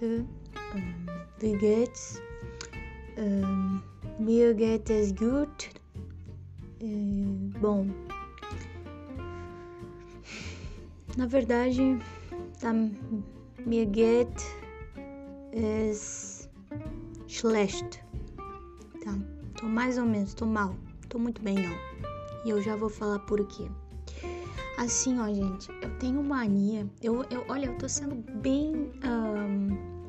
Leute, 0.00 0.24
ähm, 0.74 1.06
wie 1.38 1.52
geht's? 1.56 2.20
Ähm, 3.16 3.82
mir 4.18 4.54
geht 4.54 4.88
es 4.88 5.14
gut. 5.14 5.70
Äh, 6.80 7.26
bom, 7.60 7.90
na 11.16 11.26
verdade, 11.28 11.98
tá, 12.60 12.72
mir 13.66 13.86
geht 13.86 14.42
es 15.52 16.48
schlecht. 17.26 18.02
Tá, 19.04 19.14
tô 19.58 19.66
mais 19.66 19.98
ou 19.98 20.06
menos, 20.06 20.32
tô 20.34 20.46
mal, 20.46 20.74
tô 21.10 21.18
muito 21.18 21.42
bem 21.42 21.56
não. 21.56 21.76
E 22.46 22.50
eu 22.50 22.62
já 22.62 22.74
vou 22.74 22.88
falar 22.88 23.18
por 23.20 23.46
quê. 23.48 23.68
Assim, 24.80 25.20
ó, 25.20 25.26
gente, 25.26 25.70
eu 25.82 25.90
tenho 25.98 26.22
mania. 26.22 26.88
Eu, 27.02 27.22
eu, 27.30 27.44
olha, 27.48 27.66
eu 27.66 27.76
tô 27.76 27.86
sendo 27.86 28.14
bem 28.40 28.90
um, 29.04 29.99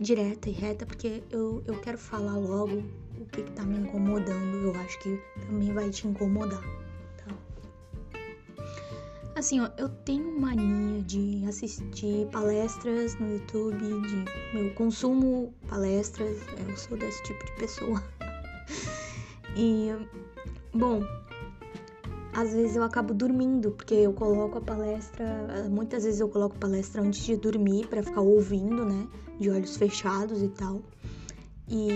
direta 0.00 0.48
e 0.48 0.52
reta 0.52 0.84
porque 0.84 1.22
eu, 1.30 1.62
eu 1.66 1.78
quero 1.80 1.98
falar 1.98 2.36
logo 2.36 2.82
o 3.18 3.24
que, 3.26 3.42
que 3.42 3.50
tá 3.52 3.62
me 3.62 3.78
incomodando. 3.78 4.56
Eu 4.56 4.74
acho 4.80 4.98
que 5.00 5.20
também 5.46 5.72
vai 5.72 5.90
te 5.90 6.06
incomodar, 6.06 6.62
tá? 7.18 7.34
Assim, 9.34 9.60
ó, 9.60 9.68
eu 9.78 9.88
tenho 9.88 10.38
mania 10.38 11.02
de 11.02 11.44
assistir 11.46 12.26
palestras 12.30 13.18
no 13.18 13.34
YouTube, 13.34 13.78
de 13.78 14.24
meu 14.54 14.74
consumo 14.74 15.52
palestras. 15.68 16.38
Eu 16.58 16.76
sou 16.76 16.96
desse 16.96 17.22
tipo 17.22 17.44
de 17.44 17.52
pessoa. 17.52 18.02
e, 19.56 19.88
bom, 20.74 21.02
às 22.34 22.52
vezes 22.52 22.76
eu 22.76 22.82
acabo 22.82 23.14
dormindo, 23.14 23.70
porque 23.70 23.94
eu 23.94 24.12
coloco 24.12 24.58
a 24.58 24.60
palestra, 24.60 25.68
muitas 25.70 26.04
vezes 26.04 26.20
eu 26.20 26.28
coloco 26.28 26.58
palestra 26.58 27.00
antes 27.00 27.24
de 27.24 27.34
dormir 27.34 27.86
para 27.86 28.02
ficar 28.02 28.20
ouvindo, 28.20 28.84
né, 28.84 29.08
de 29.38 29.50
olhos 29.50 29.76
fechados 29.76 30.42
e 30.42 30.48
tal. 30.48 30.82
E, 31.68 31.88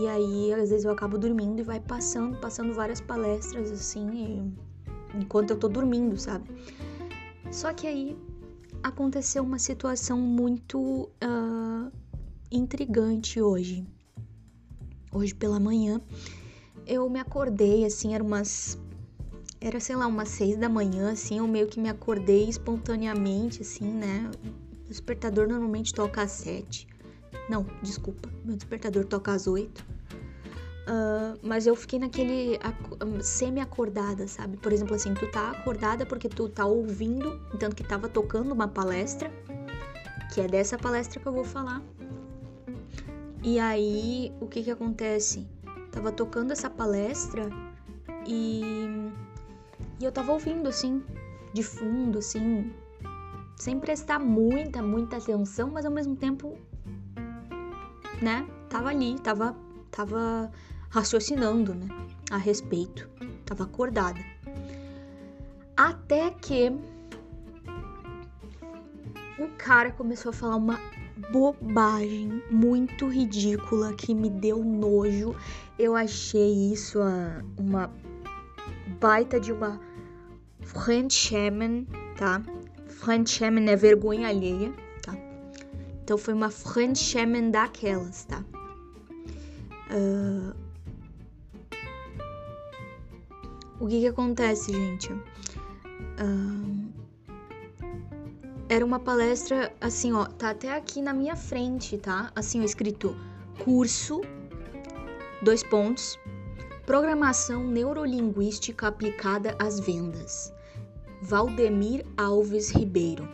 e 0.00 0.06
aí, 0.06 0.52
às 0.52 0.70
vezes 0.70 0.84
eu 0.84 0.92
acabo 0.92 1.16
dormindo 1.16 1.60
e 1.60 1.62
vai 1.62 1.80
passando, 1.80 2.36
passando 2.38 2.74
várias 2.74 3.00
palestras 3.00 3.70
assim, 3.72 4.54
enquanto 5.14 5.50
eu 5.50 5.56
tô 5.58 5.68
dormindo, 5.68 6.16
sabe? 6.18 6.44
Só 7.50 7.72
que 7.72 7.86
aí 7.86 8.16
aconteceu 8.82 9.42
uma 9.42 9.58
situação 9.58 10.20
muito 10.20 10.78
uh, 11.24 11.90
intrigante 12.50 13.40
hoje. 13.40 13.86
Hoje 15.10 15.34
pela 15.34 15.58
manhã, 15.58 16.02
eu 16.86 17.08
me 17.08 17.18
acordei, 17.18 17.86
assim, 17.86 18.14
eram 18.14 18.26
umas 18.26 18.78
era, 19.60 19.80
sei 19.80 19.96
lá, 19.96 20.06
umas 20.06 20.28
seis 20.28 20.56
da 20.56 20.68
manhã, 20.68 21.10
assim, 21.10 21.38
eu 21.38 21.48
meio 21.48 21.66
que 21.66 21.80
me 21.80 21.88
acordei 21.88 22.48
espontaneamente, 22.48 23.62
assim, 23.62 23.90
né? 23.92 24.30
Despertador 24.88 25.48
normalmente 25.48 25.92
toca 25.92 26.22
às 26.22 26.32
sete. 26.32 26.86
Não, 27.48 27.66
desculpa, 27.82 28.28
meu 28.44 28.56
despertador 28.56 29.04
toca 29.04 29.32
às 29.32 29.46
oito. 29.46 29.84
Uh, 30.88 31.38
mas 31.42 31.66
eu 31.66 31.76
fiquei 31.76 31.98
naquele 31.98 32.58
semi-acordada, 33.20 34.26
sabe? 34.26 34.56
Por 34.56 34.72
exemplo, 34.72 34.94
assim, 34.94 35.12
tu 35.12 35.30
tá 35.30 35.50
acordada 35.50 36.06
porque 36.06 36.28
tu 36.28 36.48
tá 36.48 36.64
ouvindo, 36.64 37.38
tanto 37.58 37.76
que 37.76 37.84
tava 37.84 38.08
tocando 38.08 38.52
uma 38.52 38.66
palestra, 38.66 39.30
que 40.32 40.40
é 40.40 40.46
dessa 40.48 40.78
palestra 40.78 41.20
que 41.20 41.26
eu 41.26 41.32
vou 41.32 41.44
falar. 41.44 41.82
E 43.42 43.58
aí, 43.58 44.32
o 44.40 44.46
que 44.46 44.62
que 44.62 44.70
acontece? 44.70 45.46
Tava 45.92 46.10
tocando 46.10 46.52
essa 46.52 46.70
palestra 46.70 47.50
e 48.26 49.10
e 50.00 50.04
eu 50.04 50.12
tava 50.12 50.32
ouvindo 50.32 50.68
assim, 50.68 51.02
de 51.52 51.62
fundo, 51.62 52.18
assim, 52.18 52.72
sem 53.58 53.80
prestar 53.80 54.20
muita, 54.20 54.80
muita 54.80 55.16
atenção, 55.16 55.70
mas 55.70 55.84
ao 55.84 55.90
mesmo 55.90 56.14
tempo, 56.14 56.56
né? 58.22 58.46
Tava 58.68 58.90
ali, 58.90 59.18
tava, 59.18 59.56
tava 59.90 60.50
raciocinando, 60.88 61.74
né? 61.74 61.88
A 62.30 62.36
respeito. 62.36 63.08
Tava 63.44 63.64
acordada. 63.64 64.20
Até 65.76 66.30
que 66.30 66.70
o 69.38 69.48
cara 69.56 69.90
começou 69.92 70.30
a 70.30 70.32
falar 70.32 70.56
uma 70.56 70.78
bobagem 71.32 72.42
muito 72.50 73.08
ridícula 73.08 73.92
que 73.94 74.14
me 74.14 74.30
deu 74.30 74.62
nojo. 74.62 75.34
Eu 75.78 75.96
achei 75.96 76.72
isso 76.72 76.98
uma 77.56 77.90
baita 79.00 79.40
de 79.40 79.52
uma 79.52 79.80
Fremdschämen, 80.60 81.86
tá? 82.16 82.42
Fremdschämen 82.98 83.68
é 83.70 83.76
vergonha 83.76 84.28
alheia, 84.28 84.72
tá? 85.02 85.16
Então 86.02 86.18
foi 86.18 86.34
uma 86.34 86.50
Fremdschämen 86.50 87.50
daquelas, 87.50 88.24
tá? 88.24 88.44
Uh... 89.90 90.52
O 93.80 93.86
que 93.86 94.00
que 94.00 94.08
acontece, 94.08 94.72
gente? 94.72 95.12
Uh... 95.12 96.88
Era 98.68 98.84
uma 98.84 98.98
palestra, 98.98 99.72
assim, 99.80 100.12
ó, 100.12 100.26
tá 100.26 100.50
até 100.50 100.76
aqui 100.76 101.00
na 101.00 101.14
minha 101.14 101.36
frente, 101.36 101.96
tá? 101.98 102.32
Assim, 102.34 102.60
ó, 102.60 102.64
escrito 102.64 103.16
curso, 103.64 104.20
dois 105.40 105.62
pontos, 105.62 106.18
Programação 106.84 107.64
Neurolinguística 107.64 108.88
Aplicada 108.88 109.54
às 109.58 109.78
Vendas. 109.78 110.52
Valdemir 111.22 112.04
Alves 112.16 112.70
Ribeiro. 112.70 113.28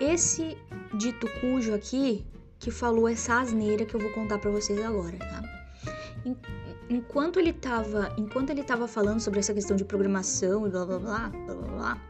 Esse 0.00 0.56
dito 0.94 1.26
cujo 1.40 1.74
aqui 1.74 2.24
que 2.58 2.70
falou 2.70 3.08
essa 3.08 3.40
asneira 3.40 3.84
que 3.84 3.94
eu 3.94 4.00
vou 4.00 4.10
contar 4.10 4.38
para 4.38 4.50
vocês 4.50 4.80
agora, 4.84 5.16
tá? 5.16 5.42
Enquanto 6.90 7.38
ele 7.38 7.52
tava, 7.52 8.12
enquanto 8.16 8.50
ele 8.50 8.62
tava 8.62 8.88
falando 8.88 9.20
sobre 9.20 9.38
essa 9.38 9.54
questão 9.54 9.76
de 9.76 9.84
programação 9.84 10.66
e 10.66 10.70
blá 10.70 10.84
blá 10.84 10.98
blá 10.98 11.28
blá 11.28 11.54
blá, 11.54 11.68
blá 11.68 12.02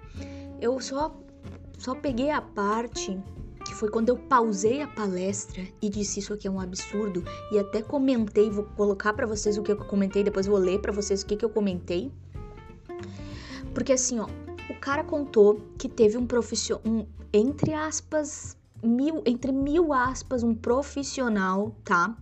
eu 0.61 0.81
só 0.81 1.15
só 1.77 1.95
peguei 1.95 2.31
a 2.31 2.41
parte 2.41 3.21
que 3.65 3.75
foi 3.75 3.91
quando 3.91 4.09
eu 4.09 4.17
pausei 4.17 4.81
a 4.81 4.89
palestra 4.89 5.63
e 5.81 5.89
disse 5.89 6.21
isso 6.21 6.33
aqui 6.33 6.49
é 6.49 6.51
um 6.51 6.59
absurdo 6.59 7.23
e 7.53 7.59
até 7.59 7.83
comentei, 7.83 8.51
vou 8.51 8.65
colocar 8.65 9.13
para 9.13 9.27
vocês 9.27 9.59
o 9.59 9.63
que 9.63 9.71
eu 9.71 9.77
comentei, 9.77 10.25
depois 10.25 10.47
vou 10.47 10.59
ler 10.59 10.81
para 10.81 10.91
vocês 10.91 11.23
o 11.23 11.27
que, 11.27 11.37
que 11.37 11.45
eu 11.45 11.51
comentei. 11.51 12.11
Porque 13.75 13.93
assim, 13.93 14.19
ó, 14.19 14.27
o 14.69 14.75
cara 14.75 15.03
contou 15.03 15.61
que 15.79 15.89
teve 15.89 16.17
um 16.17 16.27
profissional, 16.27 16.83
um, 16.87 17.07
entre 17.33 17.73
aspas, 17.73 18.57
mil, 18.83 19.23
entre 19.25 19.53
mil 19.53 19.93
aspas, 19.93 20.43
um 20.43 20.55
profissional, 20.55 21.75
tá? 21.85 22.17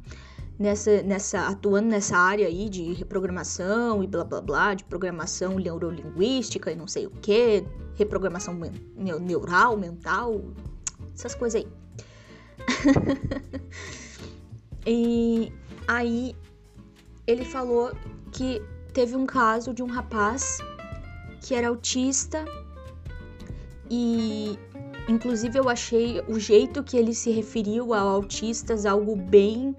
Nessa, 0.58 1.02
nessa, 1.02 1.48
atuando 1.48 1.88
nessa 1.88 2.16
área 2.16 2.46
aí 2.46 2.70
de 2.70 2.94
reprogramação 2.94 4.02
e 4.02 4.06
blá 4.06 4.24
blá 4.24 4.40
blá, 4.40 4.74
de 4.74 4.84
programação 4.84 5.58
neurolinguística 5.58 6.72
e 6.72 6.76
não 6.76 6.86
sei 6.86 7.06
o 7.06 7.10
que, 7.10 7.62
reprogramação 7.94 8.58
neural, 8.96 9.76
mental, 9.76 10.40
essas 11.14 11.34
coisas 11.34 11.62
aí. 11.62 11.68
e 14.86 15.52
aí 15.86 16.34
ele 17.26 17.44
falou 17.44 17.92
que 18.32 18.62
teve 18.94 19.14
um 19.14 19.26
caso 19.26 19.74
de 19.74 19.82
um 19.82 19.86
rapaz 19.86 20.58
que 21.46 21.54
era 21.54 21.68
autista 21.68 22.44
e 23.88 24.58
inclusive 25.08 25.56
eu 25.56 25.68
achei 25.68 26.20
o 26.26 26.40
jeito 26.40 26.82
que 26.82 26.96
ele 26.96 27.14
se 27.14 27.30
referiu 27.30 27.94
a 27.94 28.00
autistas 28.00 28.84
algo 28.84 29.14
bem 29.14 29.76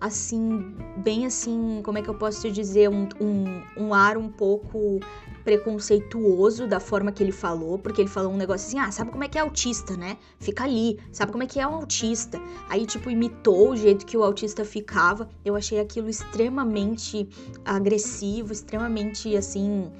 assim, 0.00 0.74
bem 0.98 1.24
assim, 1.24 1.80
como 1.82 1.98
é 1.98 2.02
que 2.02 2.08
eu 2.08 2.14
posso 2.14 2.42
te 2.42 2.50
dizer, 2.50 2.90
um, 2.90 3.08
um, 3.20 3.62
um 3.76 3.94
ar 3.94 4.18
um 4.18 4.28
pouco 4.28 5.00
preconceituoso 5.44 6.66
da 6.66 6.80
forma 6.80 7.12
que 7.12 7.22
ele 7.22 7.32
falou, 7.32 7.78
porque 7.78 8.02
ele 8.02 8.08
falou 8.08 8.32
um 8.32 8.36
negócio 8.36 8.66
assim: 8.66 8.78
ah, 8.78 8.90
sabe 8.90 9.10
como 9.10 9.24
é 9.24 9.28
que 9.28 9.38
é 9.38 9.40
autista, 9.40 9.96
né? 9.96 10.18
Fica 10.38 10.64
ali, 10.64 10.98
sabe 11.12 11.32
como 11.32 11.42
é 11.42 11.46
que 11.46 11.58
é 11.58 11.66
um 11.66 11.74
autista? 11.74 12.38
Aí, 12.68 12.84
tipo, 12.86 13.10
imitou 13.10 13.70
o 13.70 13.76
jeito 13.76 14.04
que 14.04 14.16
o 14.16 14.22
autista 14.22 14.64
ficava. 14.64 15.28
Eu 15.44 15.56
achei 15.56 15.80
aquilo 15.80 16.08
extremamente 16.08 17.28
agressivo, 17.64 18.52
extremamente 18.52 19.34
assim. 19.36 19.90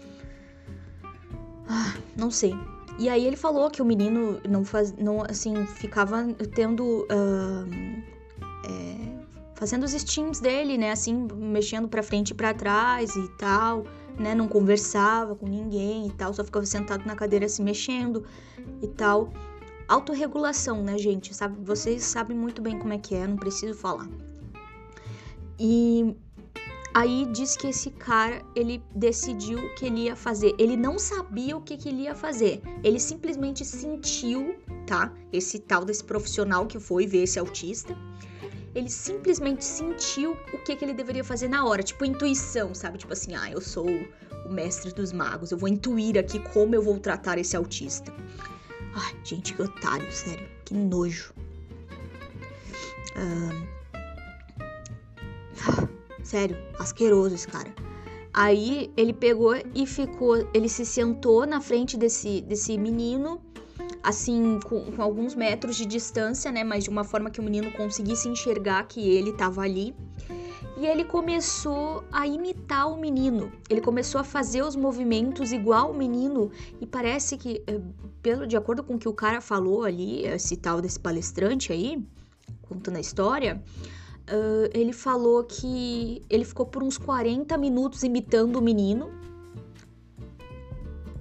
Ah, 1.69 1.94
não 2.16 2.31
sei. 2.31 2.55
E 2.99 3.08
aí 3.08 3.26
ele 3.26 3.37
falou 3.37 3.70
que 3.70 3.82
o 3.82 3.84
menino 3.84 4.40
não 4.49 4.64
faz, 4.64 4.93
não 4.93 5.22
assim 5.22 5.66
ficava 5.66 6.25
tendo, 6.55 7.02
uh, 7.05 8.02
é, 8.64 9.26
fazendo 9.55 9.84
os 9.84 9.90
steams 9.93 10.38
dele, 10.38 10.78
né? 10.78 10.93
Assim 10.93 11.26
mexendo 11.34 11.88
para 11.88 12.02
frente 12.02 12.31
e 12.31 12.34
para 12.34 12.55
trás 12.55 13.16
e 13.16 13.28
tal, 13.37 13.84
né? 14.19 14.34
Não 14.34 14.46
conversava 14.46 15.34
com 15.34 15.46
ninguém 15.46 16.06
e 16.06 16.11
tal, 16.12 16.32
só 16.32 16.44
ficava 16.44 16.64
sentado 16.66 17.05
na 17.05 17.16
cadeira 17.16 17.49
se 17.49 17.62
mexendo 17.62 18.25
e 18.81 18.87
tal. 18.87 19.32
Autorregulação, 19.88 20.82
né, 20.82 20.96
gente? 20.96 21.34
Sabe, 21.34 21.56
vocês 21.64 22.05
sabem 22.05 22.37
muito 22.37 22.62
bem 22.62 22.78
como 22.78 22.93
é 22.93 22.99
que 22.99 23.14
é, 23.14 23.26
não 23.26 23.37
preciso 23.37 23.75
falar. 23.75 24.08
E 25.58 26.14
Aí 26.94 27.26
diz 27.32 27.56
que 27.56 27.67
esse 27.67 27.91
cara, 27.91 28.41
ele 28.55 28.81
decidiu 28.94 29.58
o 29.58 29.75
que 29.75 29.87
ele 29.87 30.02
ia 30.02 30.14
fazer. 30.14 30.55
Ele 30.56 30.76
não 30.76 30.96
sabia 30.96 31.56
o 31.56 31.61
que, 31.61 31.76
que 31.76 31.88
ele 31.88 32.02
ia 32.02 32.14
fazer. 32.14 32.62
Ele 32.85 33.00
simplesmente 33.00 33.64
sentiu, 33.64 34.55
tá? 34.87 35.12
Esse 35.32 35.58
tal 35.58 35.85
desse 35.85 36.05
profissional 36.05 36.67
que 36.67 36.79
foi 36.79 37.05
ver 37.05 37.25
esse 37.25 37.37
autista. 37.37 37.96
Ele 38.76 38.88
simplesmente 38.88 39.64
sentiu 39.64 40.37
o 40.52 40.58
que, 40.58 40.76
que 40.76 40.85
ele 40.85 40.94
deveria 40.94 41.25
fazer 41.25 41.49
na 41.49 41.64
hora. 41.64 41.82
Tipo, 41.82 42.05
intuição, 42.05 42.73
sabe? 42.73 42.97
Tipo 42.99 43.12
assim, 43.12 43.35
ah, 43.35 43.50
eu 43.50 43.61
sou 43.61 43.88
o 44.47 44.52
mestre 44.52 44.93
dos 44.93 45.12
magos. 45.12 45.50
Eu 45.50 45.58
vou 45.58 45.69
intuir 45.69 46.17
aqui 46.17 46.38
como 46.38 46.76
eu 46.76 46.82
vou 46.82 47.00
tratar 47.00 47.38
esse 47.38 47.56
autista. 47.56 48.14
Ai, 48.94 49.17
gente, 49.25 49.52
que 49.52 49.62
otário, 49.62 50.11
sério. 50.12 50.49
Que 50.64 50.75
nojo. 50.75 51.35
Ah, 53.17 53.74
Sério, 56.25 56.56
asqueroso 56.79 57.35
esse 57.35 57.47
cara. 57.47 57.73
Aí 58.32 58.91
ele 58.97 59.12
pegou 59.12 59.55
e 59.75 59.87
ficou. 59.87 60.49
Ele 60.53 60.69
se 60.69 60.85
sentou 60.85 61.47
na 61.47 61.61
frente 61.61 61.97
desse, 61.97 62.41
desse 62.41 62.76
menino, 62.76 63.41
assim, 64.03 64.59
com, 64.65 64.91
com 64.91 65.03
alguns 65.03 65.37
metros 65.37 65.76
de 65.76 65.87
distância, 65.87 66.50
né? 66.50 66.65
Mas 66.65 66.82
de 66.82 66.91
uma 66.91 67.05
forma 67.05 67.31
que 67.31 67.41
o 67.41 67.44
menino 67.44 67.71
conseguisse 67.73 68.29
enxergar 68.29 68.88
que 68.88 69.00
ele 69.09 69.31
estava 69.31 69.61
ali. 69.61 69.94
E 70.76 70.87
ele 70.87 71.05
começou 71.05 72.03
a 72.11 72.26
imitar 72.26 72.91
o 72.91 72.97
menino. 72.97 73.53
Ele 73.71 73.81
começou 73.81 74.21
a 74.21 74.25
fazer 74.25 74.62
os 74.62 74.75
movimentos 74.75 75.53
igual 75.53 75.93
o 75.93 75.94
menino. 75.94 76.50
E 76.81 76.87
parece 76.87 77.37
que, 77.37 77.62
eh, 77.69 77.81
pelo 78.21 78.44
de 78.44 78.56
acordo 78.56 78.82
com 78.82 78.94
o 78.94 78.99
que 78.99 79.09
o 79.09 79.12
cara 79.12 79.41
falou 79.41 79.85
ali, 79.85 80.26
esse 80.26 80.56
tal 80.56 80.81
desse 80.81 80.99
palestrante 80.99 81.73
aí, 81.73 82.05
contando 82.62 82.97
a 82.97 83.00
história, 83.00 83.62
Uh, 84.26 84.71
ele 84.73 84.93
falou 84.93 85.44
que 85.44 86.23
ele 86.31 86.44
ficou 86.44 86.65
por 86.65 86.82
uns 86.82 86.97
40 86.97 87.56
minutos 87.59 88.03
imitando 88.03 88.56
o 88.56 88.62
menino. 88.62 89.11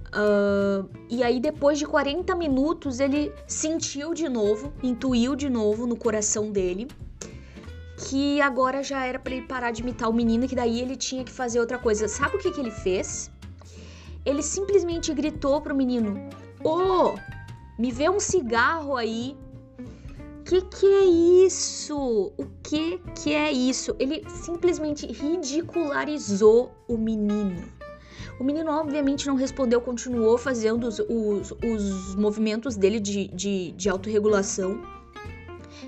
Uh, 0.08 0.88
e 1.10 1.22
aí, 1.22 1.40
depois 1.40 1.78
de 1.78 1.86
40 1.86 2.34
minutos, 2.34 3.00
ele 3.00 3.32
sentiu 3.46 4.14
de 4.14 4.28
novo, 4.28 4.72
intuiu 4.82 5.34
de 5.36 5.50
novo 5.50 5.86
no 5.86 5.96
coração 5.96 6.50
dele 6.50 6.88
que 7.96 8.40
agora 8.40 8.82
já 8.82 9.04
era 9.04 9.18
para 9.18 9.34
ele 9.34 9.46
parar 9.46 9.70
de 9.70 9.82
imitar 9.82 10.08
o 10.08 10.12
menino, 10.12 10.48
que 10.48 10.54
daí 10.54 10.80
ele 10.80 10.96
tinha 10.96 11.24
que 11.24 11.32
fazer 11.32 11.60
outra 11.60 11.78
coisa. 11.78 12.08
Sabe 12.08 12.36
o 12.36 12.38
que, 12.38 12.50
que 12.50 12.60
ele 12.60 12.70
fez? 12.70 13.30
Ele 14.24 14.42
simplesmente 14.42 15.12
gritou 15.14 15.60
pro 15.60 15.74
menino: 15.74 16.28
Ô, 16.62 16.70
oh, 16.70 17.14
me 17.78 17.90
vê 17.92 18.08
um 18.08 18.20
cigarro 18.20 18.96
aí 18.96 19.36
que 20.44 20.60
que 20.60 20.86
é 20.86 21.04
isso? 21.46 22.32
O 22.36 22.46
que 22.62 22.98
que 23.22 23.32
é 23.32 23.50
isso? 23.50 23.96
Ele 23.98 24.22
simplesmente 24.28 25.06
ridicularizou 25.06 26.72
o 26.86 26.98
menino. 26.98 27.64
O 28.38 28.44
menino, 28.44 28.70
obviamente, 28.70 29.26
não 29.26 29.36
respondeu, 29.36 29.80
continuou 29.80 30.36
fazendo 30.36 30.86
os, 30.86 30.98
os, 30.98 31.52
os 31.52 32.14
movimentos 32.16 32.76
dele 32.76 33.00
de, 33.00 33.28
de, 33.28 33.72
de 33.72 33.88
autorregulação. 33.88 34.82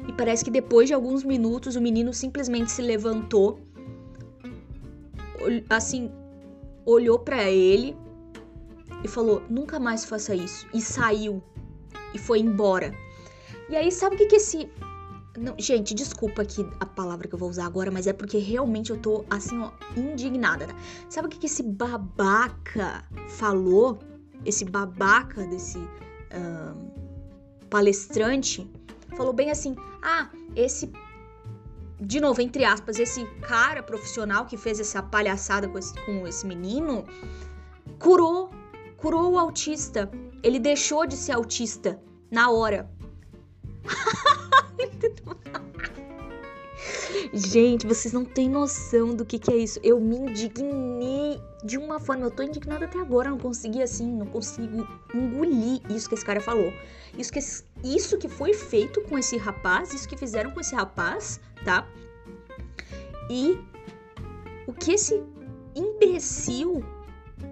E 0.08 0.12
parece 0.12 0.44
que 0.44 0.50
depois 0.50 0.88
de 0.88 0.94
alguns 0.94 1.24
minutos, 1.24 1.76
o 1.76 1.80
menino 1.80 2.14
simplesmente 2.14 2.70
se 2.70 2.80
levantou, 2.80 3.58
assim, 5.68 6.10
olhou 6.84 7.18
para 7.18 7.50
ele 7.50 7.96
e 9.04 9.08
falou: 9.08 9.42
Nunca 9.50 9.78
mais 9.78 10.04
faça 10.04 10.34
isso. 10.34 10.66
E 10.72 10.80
saiu. 10.80 11.42
E 12.14 12.18
foi 12.18 12.38
embora. 12.38 12.94
E 13.68 13.76
aí, 13.76 13.90
sabe 13.90 14.14
o 14.14 14.18
que 14.18 14.26
que 14.26 14.36
esse. 14.36 14.70
Não, 15.38 15.54
gente, 15.58 15.94
desculpa 15.94 16.42
aqui 16.42 16.66
a 16.80 16.86
palavra 16.86 17.28
que 17.28 17.34
eu 17.34 17.38
vou 17.38 17.50
usar 17.50 17.66
agora, 17.66 17.90
mas 17.90 18.06
é 18.06 18.12
porque 18.12 18.38
realmente 18.38 18.90
eu 18.90 18.96
tô, 18.96 19.24
assim, 19.28 19.58
ó, 19.58 19.70
indignada. 19.96 20.66
Tá? 20.66 20.74
Sabe 21.10 21.26
o 21.26 21.30
que 21.30 21.38
que 21.38 21.46
esse 21.46 21.62
babaca 21.62 23.04
falou? 23.28 23.98
Esse 24.44 24.64
babaca 24.64 25.44
desse 25.46 25.78
uh, 25.78 26.90
palestrante 27.68 28.70
falou 29.16 29.32
bem 29.32 29.50
assim: 29.50 29.76
ah, 30.02 30.30
esse. 30.54 30.90
De 31.98 32.20
novo, 32.20 32.42
entre 32.42 32.62
aspas, 32.62 32.98
esse 32.98 33.24
cara 33.40 33.82
profissional 33.82 34.44
que 34.44 34.58
fez 34.58 34.78
essa 34.78 35.02
palhaçada 35.02 35.66
com 35.66 35.78
esse, 35.78 35.94
com 36.04 36.26
esse 36.26 36.46
menino 36.46 37.06
curou, 37.98 38.50
curou 38.96 39.32
o 39.32 39.38
autista. 39.38 40.10
Ele 40.42 40.58
deixou 40.58 41.06
de 41.06 41.16
ser 41.16 41.32
autista 41.32 41.98
na 42.30 42.50
hora. 42.50 42.90
Gente, 47.32 47.86
vocês 47.86 48.14
não 48.14 48.24
têm 48.24 48.48
noção 48.48 49.14
do 49.14 49.24
que, 49.24 49.38
que 49.38 49.50
é 49.50 49.56
isso. 49.56 49.78
Eu 49.82 50.00
me 50.00 50.16
indignei 50.16 51.40
de 51.64 51.76
uma 51.76 51.98
forma. 51.98 52.24
Eu 52.24 52.30
tô 52.30 52.42
indignada 52.42 52.86
até 52.86 52.98
agora. 52.98 53.30
Não 53.30 53.38
consegui, 53.38 53.82
assim, 53.82 54.10
não 54.10 54.26
consigo 54.26 54.86
engolir 55.14 55.80
isso 55.90 56.08
que 56.08 56.14
esse 56.14 56.24
cara 56.24 56.40
falou. 56.40 56.72
Isso 57.18 57.32
que, 57.32 57.40
isso 57.84 58.18
que 58.18 58.28
foi 58.28 58.54
feito 58.54 59.02
com 59.02 59.18
esse 59.18 59.36
rapaz, 59.36 59.92
isso 59.92 60.08
que 60.08 60.16
fizeram 60.16 60.50
com 60.50 60.60
esse 60.60 60.74
rapaz, 60.74 61.40
tá? 61.64 61.86
E 63.30 63.58
o 64.66 64.72
que 64.72 64.92
esse 64.92 65.22
imbecil, 65.74 66.84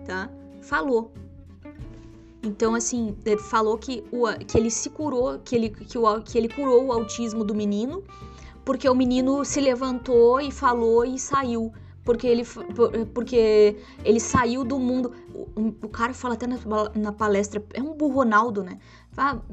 tá? 0.06 0.30
Falou. 0.62 1.12
Então, 2.44 2.74
assim, 2.74 3.16
ele 3.24 3.38
falou 3.38 3.78
que, 3.78 4.04
o, 4.12 4.26
que 4.44 4.58
ele 4.58 4.70
se 4.70 4.90
curou, 4.90 5.38
que 5.38 5.54
ele, 5.54 5.70
que, 5.70 5.96
o, 5.96 6.20
que 6.20 6.36
ele 6.36 6.48
curou 6.48 6.84
o 6.84 6.92
autismo 6.92 7.42
do 7.42 7.54
menino, 7.54 8.04
porque 8.64 8.88
o 8.88 8.94
menino 8.94 9.44
se 9.44 9.60
levantou 9.60 10.40
e 10.40 10.50
falou 10.50 11.04
e 11.04 11.18
saiu. 11.18 11.72
Porque 12.04 12.26
ele, 12.26 12.42
porque 13.14 13.78
ele 14.04 14.20
saiu 14.20 14.62
do 14.62 14.78
mundo. 14.78 15.10
O, 15.34 15.68
o 15.68 15.88
cara 15.88 16.12
fala 16.12 16.34
até 16.34 16.46
na, 16.46 16.58
na, 16.94 17.12
palestra, 17.12 17.64
é 17.72 17.82
um 17.82 17.94
burro 17.94 18.16
Ronaldo, 18.16 18.62
né? 18.62 18.78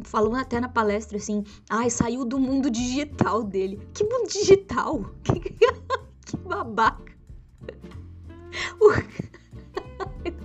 Falando 0.03 0.35
até 0.35 0.59
na 0.59 0.67
palestra 0.67 1.17
assim, 1.17 1.45
ai, 1.69 1.89
saiu 1.89 2.25
do 2.25 2.37
mundo 2.37 2.69
digital 2.69 3.41
dele. 3.41 3.81
Que 3.93 4.03
mundo 4.03 4.27
digital? 4.27 5.05
Que, 5.23 6.37
que 6.37 6.37
babaca. 6.37 7.11
O 8.81 8.91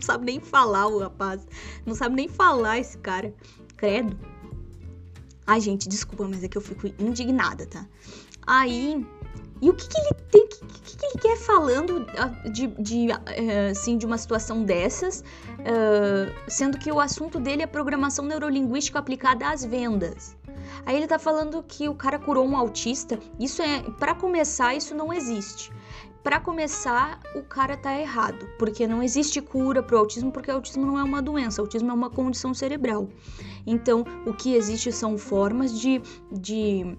não 0.00 0.06
sabe 0.06 0.24
nem 0.24 0.40
falar 0.40 0.86
o 0.86 0.98
rapaz. 0.98 1.46
Não 1.84 1.94
sabe 1.94 2.16
nem 2.16 2.28
falar 2.28 2.78
esse 2.78 2.96
cara. 2.98 3.34
Credo. 3.76 4.18
Ai, 5.46 5.60
gente, 5.60 5.88
desculpa, 5.88 6.26
mas 6.26 6.42
é 6.42 6.48
que 6.48 6.56
eu 6.56 6.62
fico 6.62 6.86
indignada, 6.98 7.66
tá? 7.66 7.86
Aí. 8.46 9.06
E 9.62 9.68
o 9.68 9.74
que, 9.74 9.86
que 9.86 9.98
ele 9.98 10.14
tem. 10.30 10.46
Que, 10.46 10.66
que, 10.66 10.96
que, 10.96 11.06
ele 11.06 11.18
quer 11.18 11.36
falando 11.36 12.06
ah, 12.16 12.48
de, 12.48 12.68
de, 12.68 13.08
uh, 13.08 13.70
assim, 13.70 13.98
de 13.98 14.06
uma 14.06 14.16
situação 14.16 14.64
dessas? 14.64 15.22
Uh, 15.58 16.32
sendo 16.48 16.78
que 16.78 16.90
o 16.90 16.98
assunto 16.98 17.38
dele 17.38 17.62
é 17.62 17.66
programação 17.66 18.24
neurolinguística 18.24 18.98
aplicada 18.98 19.50
às 19.50 19.62
vendas. 19.62 20.34
Aí 20.86 20.96
ele 20.96 21.06
tá 21.06 21.18
falando 21.18 21.62
que 21.62 21.88
o 21.90 21.94
cara 21.94 22.18
curou 22.18 22.46
um 22.46 22.56
autista. 22.56 23.18
Isso 23.38 23.60
é. 23.60 23.82
para 23.98 24.14
começar, 24.14 24.74
isso 24.74 24.94
não 24.94 25.12
existe 25.12 25.70
para 26.22 26.38
começar, 26.38 27.20
o 27.34 27.42
cara 27.42 27.76
tá 27.76 27.98
errado, 27.98 28.46
porque 28.58 28.86
não 28.86 29.02
existe 29.02 29.40
cura 29.40 29.82
pro 29.82 29.98
autismo, 29.98 30.30
porque 30.30 30.50
o 30.50 30.54
autismo 30.54 30.84
não 30.84 30.98
é 30.98 31.02
uma 31.02 31.22
doença, 31.22 31.62
o 31.62 31.64
autismo 31.64 31.90
é 31.90 31.94
uma 31.94 32.10
condição 32.10 32.52
cerebral. 32.52 33.08
Então, 33.66 34.04
o 34.26 34.32
que 34.32 34.54
existe 34.54 34.92
são 34.92 35.16
formas 35.16 35.78
de, 35.78 36.02
de 36.30 36.96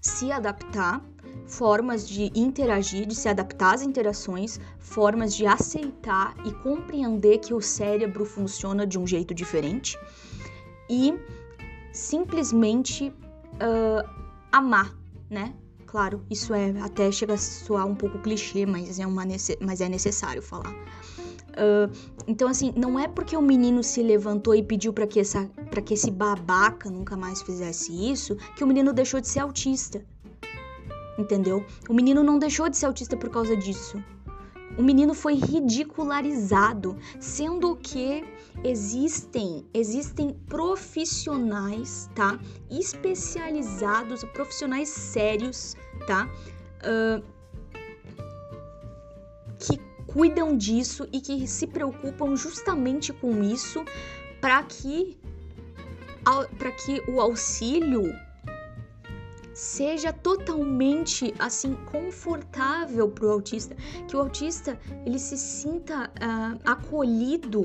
se 0.00 0.30
adaptar, 0.30 1.02
formas 1.46 2.08
de 2.08 2.30
interagir, 2.34 3.06
de 3.06 3.14
se 3.14 3.28
adaptar 3.28 3.74
às 3.74 3.82
interações, 3.82 4.60
formas 4.78 5.34
de 5.34 5.46
aceitar 5.46 6.34
e 6.44 6.52
compreender 6.52 7.38
que 7.38 7.54
o 7.54 7.60
cérebro 7.60 8.24
funciona 8.24 8.86
de 8.86 8.98
um 8.98 9.06
jeito 9.06 9.34
diferente 9.34 9.98
e 10.90 11.14
simplesmente 11.92 13.08
uh, 13.08 14.08
amar, 14.52 14.94
né? 15.30 15.54
Claro, 15.96 16.20
isso 16.30 16.52
é 16.52 16.78
até 16.82 17.10
chega 17.10 17.32
a 17.32 17.38
soar 17.38 17.86
um 17.86 17.94
pouco 17.94 18.18
clichê, 18.18 18.66
mas 18.66 18.98
é, 18.98 19.06
uma, 19.06 19.24
mas 19.62 19.80
é 19.80 19.88
necessário 19.88 20.42
falar. 20.42 20.70
Uh, 21.52 21.90
então, 22.26 22.48
assim, 22.48 22.70
não 22.76 23.00
é 23.00 23.08
porque 23.08 23.34
o 23.34 23.40
menino 23.40 23.82
se 23.82 24.02
levantou 24.02 24.54
e 24.54 24.62
pediu 24.62 24.92
para 24.92 25.06
que, 25.06 25.22
que 25.86 25.94
esse 25.94 26.10
babaca 26.10 26.90
nunca 26.90 27.16
mais 27.16 27.40
fizesse 27.40 27.90
isso 28.12 28.36
que 28.54 28.62
o 28.62 28.66
menino 28.66 28.92
deixou 28.92 29.22
de 29.22 29.28
ser 29.28 29.40
autista. 29.40 30.04
Entendeu? 31.18 31.64
O 31.88 31.94
menino 31.94 32.22
não 32.22 32.38
deixou 32.38 32.68
de 32.68 32.76
ser 32.76 32.84
autista 32.84 33.16
por 33.16 33.30
causa 33.30 33.56
disso. 33.56 33.96
O 34.78 34.82
menino 34.82 35.14
foi 35.14 35.34
ridicularizado, 35.34 36.98
sendo 37.18 37.76
que 37.76 38.22
existem 38.62 39.64
existem 39.72 40.34
profissionais, 40.46 42.10
tá? 42.14 42.38
Especializados, 42.70 44.22
profissionais 44.24 44.88
sérios, 44.88 45.74
tá? 46.06 46.28
Uh, 46.82 47.22
que 49.58 49.78
cuidam 50.06 50.56
disso 50.56 51.08
e 51.12 51.20
que 51.20 51.46
se 51.46 51.66
preocupam 51.66 52.36
justamente 52.36 53.12
com 53.12 53.42
isso 53.42 53.84
para 54.40 54.62
que 54.62 55.16
para 56.58 56.72
que 56.72 57.02
o 57.08 57.20
auxílio 57.20 58.02
seja 59.56 60.12
totalmente 60.12 61.32
assim 61.38 61.74
confortável 61.90 63.08
para 63.08 63.24
o 63.24 63.30
autista, 63.30 63.74
que 64.06 64.14
o 64.14 64.20
autista 64.20 64.78
ele 65.06 65.18
se 65.18 65.38
sinta 65.38 66.10
uh, 66.10 66.60
acolhido 66.62 67.64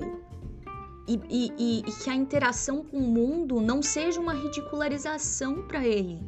e, 1.06 1.20
e, 1.30 1.80
e, 1.80 1.92
que 1.92 2.10
a 2.10 2.16
interação 2.16 2.86
com 2.86 2.98
o 2.98 3.02
mundo 3.02 3.60
não 3.60 3.82
seja 3.82 4.22
uma 4.22 4.34
ridicularização 4.34 5.64
para 5.64 5.86
ele, 5.86 6.22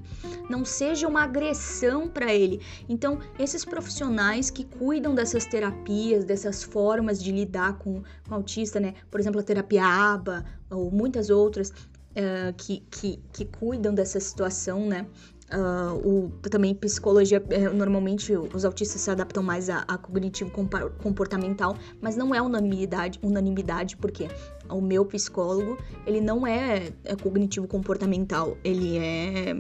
não 0.50 0.66
seja 0.66 1.08
uma 1.08 1.24
agressão 1.24 2.10
para 2.10 2.34
ele. 2.34 2.60
Então, 2.90 3.20
esses 3.40 3.64
profissionais 3.64 4.50
que 4.50 4.66
cuidam 4.66 5.16
dessas 5.16 5.46
terapias, 5.46 6.26
dessas 6.26 6.62
formas 6.62 7.24
de 7.24 7.32
lidar 7.32 7.78
com 7.78 8.00
o 8.30 8.34
autista, 8.34 8.82
né? 8.82 8.96
Por 9.10 9.22
exemplo, 9.22 9.40
a 9.40 9.44
terapia 9.44 9.86
ABA 9.86 10.44
ou 10.70 10.92
muitas 10.92 11.30
outras 11.30 11.70
uh, 11.70 12.54
que, 12.58 12.84
que, 12.92 13.20
que 13.32 13.46
cuidam 13.46 13.94
dessa 13.94 14.20
situação, 14.20 14.88
né? 14.88 15.06
Uh, 15.54 15.94
o, 16.08 16.30
também 16.50 16.74
psicologia, 16.74 17.44
é, 17.52 17.70
normalmente 17.70 18.34
os 18.36 18.66
autistas 18.66 19.00
se 19.02 19.12
adaptam 19.12 19.44
mais 19.44 19.70
a, 19.70 19.84
a, 19.88 20.00
cognitivo 20.00 20.50
comportamental, 20.98 21.78
mas 22.02 22.18
não 22.18 22.34
é 22.34 22.42
unanimidade, 22.42 23.20
unanimidade, 23.22 23.96
porque 23.98 24.28
o 24.68 24.82
meu 24.82 25.06
psicólogo, 25.06 25.78
ele 26.08 26.20
não 26.20 26.48
é, 26.48 26.92
é 27.06 27.16
cognitivo 27.16 27.68
comportamental, 27.68 28.58
ele 28.64 28.98
é... 28.98 29.54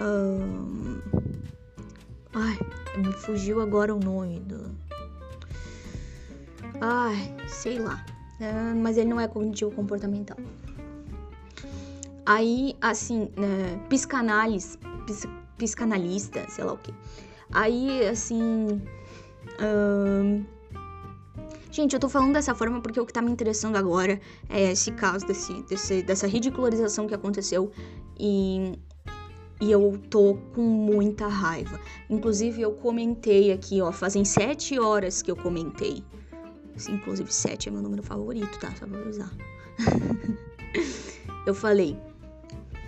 Uh, 0.00 1.00
ai, 2.34 2.58
me 2.96 3.12
fugiu 3.12 3.60
agora 3.60 3.94
o 3.94 4.00
nome 4.00 4.40
do... 4.40 4.68
Ai, 6.80 7.36
sei 7.46 7.78
lá, 7.78 8.04
mas 8.76 8.96
ele 8.96 9.10
não 9.10 9.20
é 9.20 9.28
cognitivo 9.28 9.70
comportamental. 9.70 10.38
Aí, 12.28 12.76
assim, 12.82 13.30
né, 13.38 13.80
psicanálise, 13.88 14.76
ps, 14.76 14.87
psicanalista, 15.56 16.48
sei 16.48 16.64
lá 16.64 16.72
o 16.72 16.78
que. 16.78 16.92
Aí, 17.52 18.06
assim. 18.06 18.82
Hum... 19.60 20.44
Gente, 21.70 21.92
eu 21.92 22.00
tô 22.00 22.08
falando 22.08 22.32
dessa 22.32 22.54
forma 22.54 22.80
porque 22.80 22.98
o 22.98 23.06
que 23.06 23.12
tá 23.12 23.22
me 23.22 23.30
interessando 23.30 23.76
agora 23.76 24.20
é 24.48 24.72
esse 24.72 24.90
caso 24.92 25.26
desse, 25.26 25.62
desse, 25.64 26.02
dessa 26.02 26.26
ridicularização 26.26 27.06
que 27.06 27.14
aconteceu 27.14 27.70
e, 28.18 28.72
e 29.60 29.70
eu 29.70 30.00
tô 30.10 30.38
com 30.54 30.62
muita 30.62 31.28
raiva. 31.28 31.78
Inclusive, 32.08 32.62
eu 32.62 32.72
comentei 32.72 33.52
aqui, 33.52 33.80
ó, 33.82 33.92
fazem 33.92 34.24
sete 34.24 34.78
horas 34.78 35.22
que 35.22 35.30
eu 35.30 35.36
comentei. 35.36 36.02
Inclusive, 36.88 37.32
sete 37.32 37.68
é 37.68 37.72
meu 37.72 37.82
número 37.82 38.02
favorito, 38.02 38.58
tá? 38.58 38.74
Só 38.74 38.86
pra 38.86 38.98
avisar. 38.98 39.30
eu 41.46 41.54
falei, 41.54 41.96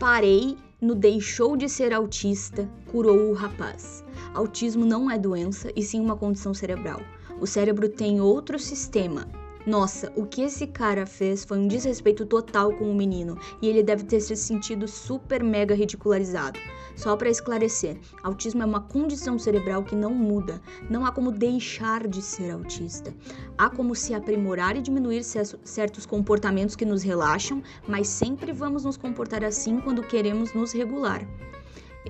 Parei 0.00 0.56
no 0.80 0.94
deixou 0.94 1.56
de 1.56 1.68
ser 1.68 1.92
autista, 1.92 2.68
curou 2.90 3.30
o 3.30 3.34
rapaz. 3.34 4.04
Autismo 4.34 4.84
não 4.86 5.10
é 5.10 5.18
doença 5.18 5.70
e 5.76 5.82
sim 5.82 6.00
uma 6.00 6.16
condição 6.16 6.54
cerebral. 6.54 7.00
O 7.40 7.46
cérebro 7.46 7.88
tem 7.88 8.20
outro 8.20 8.58
sistema, 8.58 9.26
nossa, 9.70 10.12
o 10.16 10.26
que 10.26 10.42
esse 10.42 10.66
cara 10.66 11.06
fez 11.06 11.44
foi 11.44 11.56
um 11.56 11.68
desrespeito 11.68 12.26
total 12.26 12.72
com 12.72 12.90
o 12.90 12.94
menino 12.94 13.38
e 13.62 13.68
ele 13.68 13.84
deve 13.84 14.02
ter 14.02 14.20
se 14.20 14.34
sentido 14.34 14.88
super 14.88 15.44
mega 15.44 15.76
ridicularizado. 15.76 16.58
Só 16.96 17.16
para 17.16 17.30
esclarecer, 17.30 17.96
autismo 18.20 18.64
é 18.64 18.66
uma 18.66 18.80
condição 18.80 19.38
cerebral 19.38 19.84
que 19.84 19.94
não 19.94 20.12
muda. 20.12 20.60
Não 20.90 21.06
há 21.06 21.12
como 21.12 21.30
deixar 21.30 22.08
de 22.08 22.20
ser 22.20 22.50
autista. 22.50 23.14
Há 23.56 23.70
como 23.70 23.94
se 23.94 24.12
aprimorar 24.12 24.76
e 24.76 24.82
diminuir 24.82 25.22
certos 25.22 26.04
comportamentos 26.04 26.74
que 26.74 26.84
nos 26.84 27.04
relaxam, 27.04 27.62
mas 27.86 28.08
sempre 28.08 28.52
vamos 28.52 28.84
nos 28.84 28.96
comportar 28.96 29.44
assim 29.44 29.78
quando 29.78 30.02
queremos 30.02 30.52
nos 30.52 30.72
regular. 30.72 31.24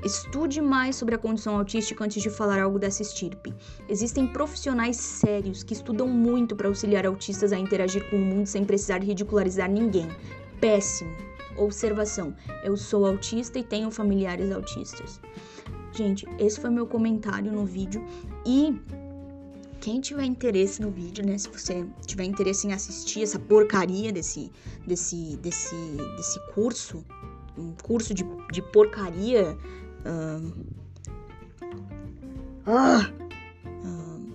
Estude 0.04 0.60
mais 0.60 0.96
sobre 0.96 1.14
a 1.14 1.18
condição 1.18 1.56
autística 1.56 2.04
antes 2.04 2.22
de 2.22 2.30
falar 2.30 2.60
algo 2.60 2.78
dessa 2.78 3.02
estirpe. 3.02 3.52
Existem 3.88 4.26
profissionais 4.26 4.96
sérios 4.96 5.62
que 5.62 5.74
estudam 5.74 6.06
muito 6.06 6.54
para 6.54 6.68
auxiliar 6.68 7.04
autistas 7.06 7.52
a 7.52 7.58
interagir 7.58 8.08
com 8.08 8.16
o 8.16 8.20
mundo 8.20 8.46
sem 8.46 8.64
precisar 8.64 9.02
ridicularizar 9.02 9.70
ninguém. 9.70 10.08
Péssimo. 10.60 11.10
Observação: 11.56 12.34
eu 12.62 12.76
sou 12.76 13.04
autista 13.04 13.58
e 13.58 13.64
tenho 13.64 13.90
familiares 13.90 14.52
autistas. 14.52 15.20
Gente, 15.92 16.26
esse 16.38 16.60
foi 16.60 16.70
meu 16.70 16.86
comentário 16.86 17.50
no 17.50 17.64
vídeo 17.64 18.04
e 18.46 18.80
quem 19.80 20.00
tiver 20.00 20.24
interesse 20.24 20.80
no 20.80 20.90
vídeo, 20.90 21.26
né, 21.26 21.36
se 21.36 21.48
você 21.48 21.84
tiver 22.06 22.24
interesse 22.24 22.66
em 22.66 22.72
assistir 22.72 23.22
essa 23.22 23.38
porcaria 23.38 24.12
desse 24.12 24.52
desse 24.86 25.36
desse 25.38 25.74
desse 26.16 26.38
curso, 26.54 27.04
um 27.58 27.72
curso 27.82 28.14
de, 28.14 28.24
de 28.52 28.62
porcaria 28.62 29.56
um, 30.06 30.52
ah, 32.66 33.12
um, 33.84 34.30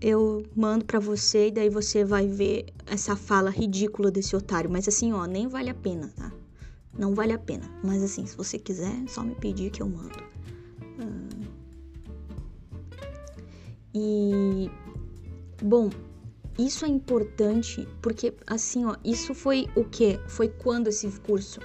eu 0.00 0.44
mando 0.54 0.84
para 0.84 0.98
você 0.98 1.48
e 1.48 1.50
daí 1.50 1.68
você 1.68 2.04
vai 2.04 2.26
ver 2.26 2.66
essa 2.86 3.16
fala 3.16 3.50
ridícula 3.50 4.10
desse 4.10 4.34
otário. 4.36 4.70
Mas 4.70 4.88
assim, 4.88 5.12
ó, 5.12 5.26
nem 5.26 5.48
vale 5.48 5.70
a 5.70 5.74
pena, 5.74 6.12
tá? 6.16 6.32
Não 6.98 7.14
vale 7.14 7.32
a 7.32 7.38
pena. 7.38 7.70
Mas 7.82 8.02
assim, 8.02 8.26
se 8.26 8.36
você 8.36 8.58
quiser, 8.58 9.04
é 9.04 9.06
só 9.06 9.22
me 9.22 9.34
pedir 9.34 9.70
que 9.70 9.82
eu 9.82 9.88
mando. 9.88 10.28
E. 13.94 14.70
Bom, 15.62 15.90
isso 16.58 16.84
é 16.84 16.88
importante 16.88 17.86
porque, 18.02 18.34
assim, 18.46 18.84
ó, 18.84 18.96
isso 19.04 19.32
foi 19.32 19.68
o 19.76 19.84
que? 19.84 20.18
Foi 20.26 20.48
quando 20.48 20.88
esse 20.88 21.08
curso? 21.20 21.60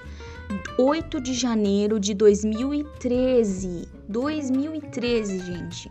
8 0.78 1.20
de 1.20 1.34
janeiro 1.34 1.98
de 1.98 2.14
2013. 2.14 3.88
2013, 4.08 5.38
gente. 5.40 5.90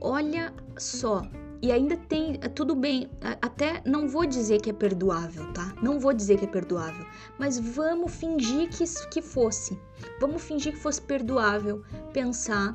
Olha 0.00 0.52
só. 0.76 1.22
E 1.62 1.72
ainda 1.72 1.96
tem, 1.96 2.34
tudo 2.54 2.74
bem, 2.74 3.08
até 3.40 3.82
não 3.86 4.06
vou 4.06 4.26
dizer 4.26 4.60
que 4.60 4.70
é 4.70 4.72
perdoável, 4.72 5.52
tá? 5.52 5.74
Não 5.82 5.98
vou 5.98 6.12
dizer 6.12 6.38
que 6.38 6.44
é 6.44 6.48
perdoável, 6.48 7.04
mas 7.38 7.58
vamos 7.58 8.14
fingir 8.14 8.68
que, 8.68 8.84
que 9.10 9.22
fosse. 9.22 9.78
Vamos 10.20 10.42
fingir 10.42 10.74
que 10.74 10.78
fosse 10.78 11.00
perdoável 11.00 11.82
pensar 12.12 12.74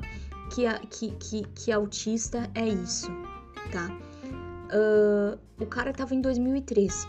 que, 0.52 0.64
que, 0.88 1.10
que, 1.12 1.42
que 1.54 1.72
autista 1.72 2.50
é 2.54 2.66
isso, 2.68 3.08
tá? 3.70 3.88
Uh, 4.72 5.38
o 5.60 5.66
cara 5.66 5.92
tava 5.92 6.14
em 6.14 6.20
2013. 6.20 7.06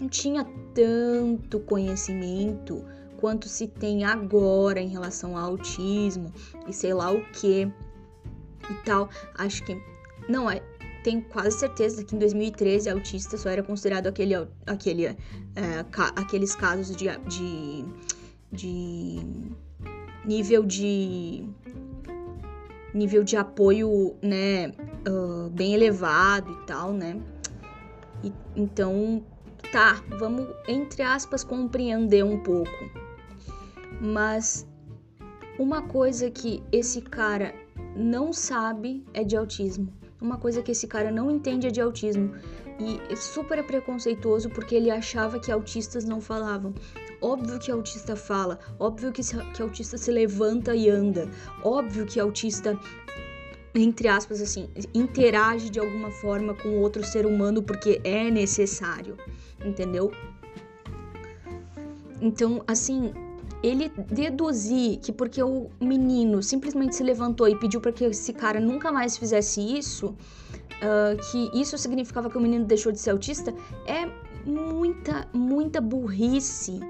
Não 0.00 0.08
tinha 0.08 0.44
tanto 0.74 1.60
conhecimento 1.60 2.84
quanto 3.18 3.48
se 3.48 3.68
tem 3.68 4.04
agora 4.04 4.80
em 4.80 4.88
relação 4.88 5.36
ao 5.36 5.50
autismo 5.50 6.32
e 6.66 6.72
sei 6.72 6.94
lá 6.94 7.12
o 7.12 7.22
que 7.32 7.70
e 8.70 8.74
tal. 8.84 9.08
Acho 9.36 9.64
que. 9.64 9.80
Não, 10.28 10.50
é. 10.50 10.60
Tenho 11.04 11.20
quase 11.22 11.58
certeza 11.58 12.04
que 12.04 12.14
em 12.14 12.18
2013 12.18 12.88
autista 12.88 13.36
só 13.36 13.50
era 13.50 13.62
considerado 13.62 14.06
aquele, 14.06 14.34
aquele, 14.64 15.06
é, 15.06 15.16
ca, 15.90 16.12
aqueles 16.14 16.54
casos 16.54 16.94
de, 16.94 17.06
de, 17.26 17.84
de 18.52 19.16
nível 20.24 20.64
de 20.64 21.44
nível 22.94 23.24
de 23.24 23.36
apoio, 23.36 24.14
né, 24.22 24.72
uh, 25.08 25.48
bem 25.50 25.74
elevado 25.74 26.52
e 26.52 26.66
tal, 26.66 26.92
né? 26.92 27.20
E, 28.22 28.32
então, 28.54 29.24
tá, 29.72 30.02
vamos, 30.18 30.46
entre 30.68 31.02
aspas, 31.02 31.42
compreender 31.42 32.24
um 32.24 32.38
pouco. 32.38 32.70
Mas 34.00 34.66
uma 35.58 35.82
coisa 35.82 36.30
que 36.30 36.62
esse 36.72 37.00
cara 37.00 37.54
não 37.96 38.32
sabe 38.32 39.04
é 39.12 39.22
de 39.24 39.36
autismo. 39.36 39.92
Uma 40.20 40.38
coisa 40.38 40.62
que 40.62 40.72
esse 40.72 40.86
cara 40.86 41.10
não 41.10 41.30
entende 41.30 41.66
é 41.66 41.70
de 41.70 41.80
autismo. 41.80 42.32
E 42.84 43.00
é 43.12 43.14
super 43.14 43.62
preconceituoso 43.64 44.50
porque 44.50 44.74
ele 44.74 44.90
achava 44.90 45.38
que 45.38 45.52
autistas 45.52 46.04
não 46.04 46.20
falavam. 46.20 46.74
Óbvio 47.20 47.60
que 47.60 47.70
autista 47.70 48.16
fala, 48.16 48.58
óbvio 48.80 49.12
que, 49.12 49.22
que 49.54 49.62
autista 49.62 49.96
se 49.96 50.10
levanta 50.10 50.74
e 50.74 50.90
anda, 50.90 51.28
óbvio 51.62 52.04
que 52.04 52.18
autista 52.18 52.76
entre 53.74 54.06
aspas, 54.08 54.42
assim, 54.42 54.68
interage 54.92 55.70
de 55.70 55.80
alguma 55.80 56.10
forma 56.10 56.54
com 56.54 56.80
outro 56.80 57.02
ser 57.04 57.24
humano 57.24 57.62
porque 57.62 58.00
é 58.04 58.30
necessário, 58.30 59.16
entendeu? 59.64 60.12
Então, 62.20 62.62
assim, 62.66 63.12
ele 63.62 63.88
deduzir 64.10 64.98
que 64.98 65.10
porque 65.10 65.42
o 65.42 65.70
menino 65.80 66.42
simplesmente 66.42 66.96
se 66.96 67.02
levantou 67.02 67.48
e 67.48 67.56
pediu 67.56 67.80
para 67.80 67.92
que 67.92 68.04
esse 68.04 68.32
cara 68.32 68.60
nunca 68.60 68.92
mais 68.92 69.16
fizesse 69.16 69.60
isso, 69.60 70.14
uh, 70.82 71.16
que 71.30 71.50
isso 71.58 71.78
significava 71.78 72.28
que 72.28 72.36
o 72.36 72.40
menino 72.40 72.64
deixou 72.64 72.92
de 72.92 72.98
ser 72.98 73.10
autista, 73.10 73.54
é 73.86 74.06
muita, 74.44 75.28
muita 75.32 75.80
burrice. 75.80 76.80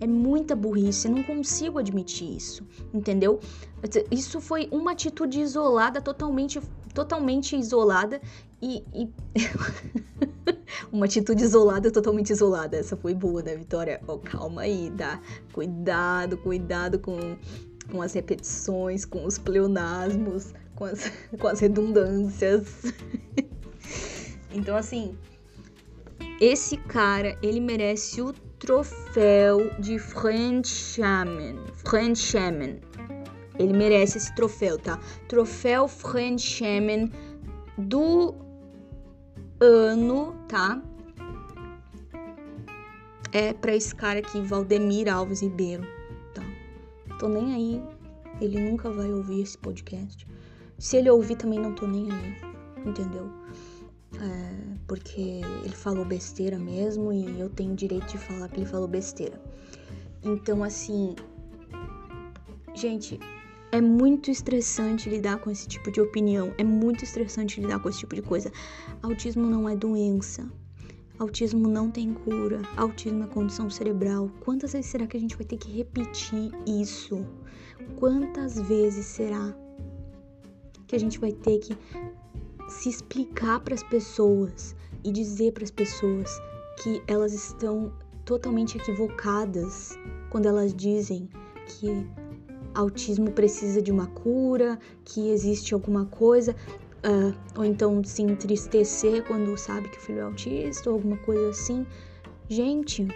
É 0.00 0.06
muita 0.06 0.54
burrice, 0.54 1.08
eu 1.08 1.14
não 1.16 1.24
consigo 1.24 1.76
admitir 1.76 2.36
isso, 2.36 2.64
entendeu? 2.94 3.40
Isso 4.12 4.40
foi 4.40 4.68
uma 4.70 4.92
atitude 4.92 5.40
isolada, 5.40 6.00
totalmente, 6.00 6.60
totalmente 6.94 7.56
isolada 7.56 8.20
e. 8.62 8.84
e... 8.94 9.12
uma 10.92 11.06
atitude 11.06 11.42
isolada, 11.42 11.90
totalmente 11.90 12.30
isolada. 12.30 12.76
Essa 12.76 12.96
foi 12.96 13.12
boa, 13.12 13.42
né, 13.42 13.56
Vitória? 13.56 14.00
Oh, 14.06 14.18
calma 14.18 14.62
aí, 14.62 14.92
tá? 14.96 15.20
Cuidado, 15.52 16.36
cuidado 16.38 17.00
com, 17.00 17.36
com 17.90 18.00
as 18.00 18.12
repetições, 18.12 19.04
com 19.04 19.24
os 19.24 19.36
pleonasmos, 19.36 20.54
com 20.78 20.84
as, 20.84 21.10
com 21.36 21.48
as 21.48 21.58
redundâncias. 21.58 22.94
então, 24.54 24.76
assim, 24.76 25.18
esse 26.40 26.76
cara, 26.76 27.36
ele 27.42 27.58
merece 27.58 28.22
o 28.22 28.32
troféu 28.60 29.70
de 29.80 29.98
Frenchamen. 29.98 31.58
Frenchamen. 31.84 32.80
Ele 33.58 33.72
merece 33.72 34.18
esse 34.18 34.32
troféu, 34.36 34.78
tá? 34.78 35.00
Troféu 35.26 35.88
Frenchamen 35.88 37.10
do 37.76 38.36
ano, 39.60 40.36
tá? 40.46 40.80
É 43.32 43.52
para 43.52 43.74
esse 43.74 43.92
cara 43.92 44.20
aqui, 44.20 44.40
Valdemir 44.40 45.12
Alves 45.12 45.42
Ribeiro, 45.42 45.82
tá? 46.32 46.42
Tô 47.18 47.28
nem 47.28 47.52
aí. 47.52 47.82
Ele 48.40 48.60
nunca 48.60 48.88
vai 48.88 49.12
ouvir 49.12 49.42
esse 49.42 49.58
podcast. 49.58 50.24
Se 50.78 50.96
ele 50.96 51.10
ouvir, 51.10 51.36
também 51.36 51.58
não 51.58 51.74
tô 51.74 51.86
nem 51.86 52.08
aí, 52.10 52.36
entendeu? 52.86 53.28
É, 54.14 54.76
porque 54.86 55.40
ele 55.64 55.74
falou 55.74 56.04
besteira 56.04 56.56
mesmo 56.56 57.12
e 57.12 57.40
eu 57.40 57.50
tenho 57.50 57.74
direito 57.74 58.06
de 58.06 58.18
falar 58.18 58.48
que 58.48 58.60
ele 58.60 58.66
falou 58.66 58.86
besteira. 58.86 59.40
Então, 60.22 60.62
assim, 60.62 61.16
gente, 62.74 63.18
é 63.72 63.80
muito 63.80 64.30
estressante 64.30 65.10
lidar 65.10 65.38
com 65.38 65.50
esse 65.50 65.66
tipo 65.66 65.90
de 65.90 66.00
opinião, 66.00 66.54
é 66.56 66.64
muito 66.64 67.02
estressante 67.04 67.60
lidar 67.60 67.80
com 67.80 67.88
esse 67.88 67.98
tipo 67.98 68.14
de 68.14 68.22
coisa. 68.22 68.52
Autismo 69.02 69.46
não 69.46 69.68
é 69.68 69.74
doença. 69.74 70.48
Autismo 71.18 71.68
não 71.68 71.90
tem 71.90 72.14
cura. 72.14 72.62
Autismo 72.76 73.24
é 73.24 73.26
condição 73.26 73.68
cerebral. 73.68 74.30
Quantas 74.44 74.72
vezes 74.72 74.88
será 74.88 75.08
que 75.08 75.16
a 75.16 75.20
gente 75.20 75.36
vai 75.36 75.44
ter 75.44 75.56
que 75.56 75.72
repetir 75.72 76.52
isso? 76.64 77.26
Quantas 77.96 78.60
vezes 78.60 79.04
será 79.04 79.52
que 80.88 80.96
a 80.96 80.98
gente 80.98 81.20
vai 81.20 81.30
ter 81.30 81.58
que 81.58 81.76
se 82.68 82.88
explicar 82.88 83.60
para 83.60 83.74
as 83.74 83.82
pessoas 83.82 84.74
e 85.04 85.12
dizer 85.12 85.52
para 85.52 85.62
as 85.62 85.70
pessoas 85.70 86.30
que 86.82 87.02
elas 87.06 87.32
estão 87.32 87.92
totalmente 88.24 88.76
equivocadas 88.76 89.96
quando 90.30 90.46
elas 90.46 90.74
dizem 90.74 91.28
que 91.66 92.06
autismo 92.74 93.30
precisa 93.30 93.80
de 93.80 93.90
uma 93.90 94.06
cura, 94.08 94.78
que 95.04 95.30
existe 95.30 95.74
alguma 95.74 96.06
coisa, 96.06 96.54
uh, 96.98 97.34
ou 97.56 97.64
então 97.64 98.02
se 98.04 98.22
entristecer 98.22 99.24
quando 99.26 99.56
sabe 99.56 99.88
que 99.88 99.98
o 99.98 100.00
filho 100.00 100.18
é 100.18 100.22
autista, 100.22 100.90
ou 100.90 100.96
alguma 100.96 101.16
coisa 101.18 101.50
assim. 101.50 101.86
Gente, 102.48 103.06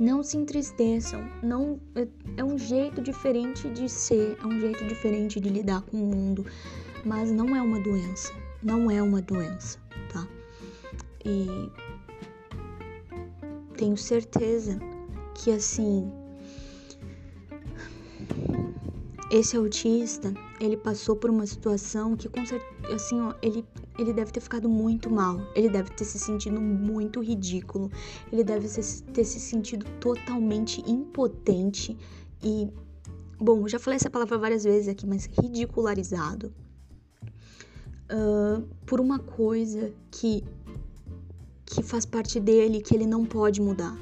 não 0.00 0.22
se 0.22 0.36
entristeçam, 0.36 1.20
não 1.42 1.78
é, 1.94 2.08
é 2.38 2.44
um 2.44 2.58
jeito 2.58 3.00
diferente 3.00 3.68
de 3.68 3.88
ser, 3.88 4.36
é 4.42 4.46
um 4.46 4.58
jeito 4.58 4.84
diferente 4.86 5.38
de 5.38 5.48
lidar 5.48 5.82
com 5.82 5.98
o 5.98 6.06
mundo 6.06 6.44
mas 7.04 7.30
não 7.30 7.54
é 7.54 7.62
uma 7.62 7.80
doença, 7.80 8.32
não 8.62 8.90
é 8.90 9.02
uma 9.02 9.22
doença, 9.22 9.78
tá? 10.12 10.26
E 11.24 11.46
tenho 13.76 13.96
certeza 13.96 14.78
que 15.34 15.50
assim 15.50 16.10
esse 19.30 19.56
autista, 19.56 20.34
ele 20.60 20.76
passou 20.76 21.14
por 21.14 21.30
uma 21.30 21.46
situação 21.46 22.16
que 22.16 22.28
com 22.28 22.44
certeza, 22.44 22.94
assim, 22.94 23.20
ó, 23.20 23.32
ele 23.40 23.64
ele 24.00 24.12
deve 24.12 24.32
ter 24.32 24.40
ficado 24.40 24.68
muito 24.68 25.10
mal, 25.10 25.40
ele 25.54 25.68
deve 25.68 25.90
ter 25.90 26.04
se 26.04 26.18
sentido 26.18 26.60
muito 26.60 27.20
ridículo, 27.20 27.90
ele 28.32 28.42
deve 28.42 28.68
ter 28.68 29.24
se 29.24 29.40
sentido 29.40 29.84
totalmente 30.00 30.82
impotente 30.90 31.96
e 32.42 32.68
bom, 33.38 33.66
já 33.66 33.78
falei 33.78 33.96
essa 33.96 34.10
palavra 34.10 34.36
várias 34.38 34.64
vezes 34.64 34.88
aqui, 34.88 35.06
mas 35.06 35.26
ridicularizado, 35.26 36.52
uh, 38.10 38.62
por 38.84 39.00
uma 39.00 39.18
coisa 39.18 39.92
que, 40.10 40.44
que 41.64 41.82
faz 41.82 42.04
parte 42.04 42.38
dele, 42.38 42.80
que 42.80 42.94
ele 42.94 43.06
não 43.06 43.24
pode 43.24 43.60
mudar. 43.60 43.96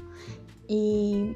E 0.67 1.35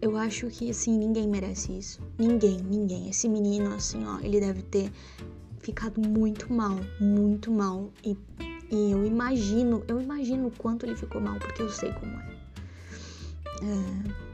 eu 0.00 0.16
acho 0.16 0.46
que, 0.48 0.70
assim, 0.70 0.96
ninguém 0.96 1.28
merece 1.28 1.76
isso. 1.76 2.00
Ninguém, 2.18 2.58
ninguém. 2.62 3.08
Esse 3.10 3.28
menino, 3.28 3.74
assim, 3.74 4.04
ó, 4.06 4.20
ele 4.20 4.38
deve 4.38 4.62
ter 4.62 4.92
ficado 5.60 6.00
muito 6.00 6.52
mal, 6.52 6.76
muito 7.00 7.50
mal. 7.50 7.90
E, 8.04 8.16
e 8.70 8.90
eu 8.90 9.04
imagino, 9.04 9.82
eu 9.88 10.00
imagino 10.00 10.48
o 10.48 10.50
quanto 10.50 10.86
ele 10.86 10.96
ficou 10.96 11.20
mal, 11.20 11.38
porque 11.38 11.62
eu 11.62 11.70
sei 11.70 11.92
como 11.92 12.12
é. 12.12 12.36
é 13.62 14.30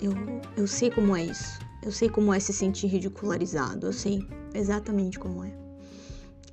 eu, 0.00 0.12
eu 0.56 0.66
sei 0.66 0.90
como 0.90 1.16
é 1.16 1.24
isso. 1.24 1.58
Eu 1.82 1.92
sei 1.92 2.08
como 2.08 2.32
é 2.32 2.40
se 2.40 2.52
sentir 2.52 2.88
ridicularizado. 2.88 3.86
Eu 3.86 3.92
sei 3.92 4.26
exatamente 4.54 5.18
como 5.18 5.44
é. 5.44 5.52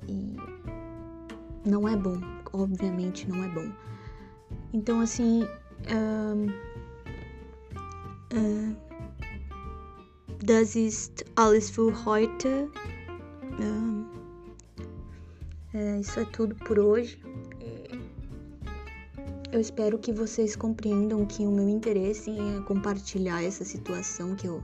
E 0.08 0.36
não 1.64 1.88
é 1.88 1.96
bom, 1.96 2.20
obviamente 2.52 3.28
não 3.28 3.44
é 3.44 3.48
bom. 3.48 3.70
Então, 4.72 5.00
assim. 5.00 5.42
Uh, 5.42 6.76
das 10.46 10.76
ist 10.76 11.24
alles 11.34 11.70
für 11.70 11.92
heute. 12.04 12.68
É, 15.76 16.00
isso 16.00 16.18
é 16.18 16.24
tudo 16.24 16.54
por 16.54 16.78
hoje. 16.78 17.18
Eu 19.52 19.60
espero 19.60 19.98
que 19.98 20.12
vocês 20.12 20.56
compreendam 20.56 21.24
que 21.24 21.46
o 21.46 21.50
meu 21.50 21.68
interesse 21.68 22.30
em 22.30 22.62
compartilhar 22.62 23.42
essa 23.42 23.64
situação 23.64 24.34
que 24.34 24.46
eu, 24.46 24.62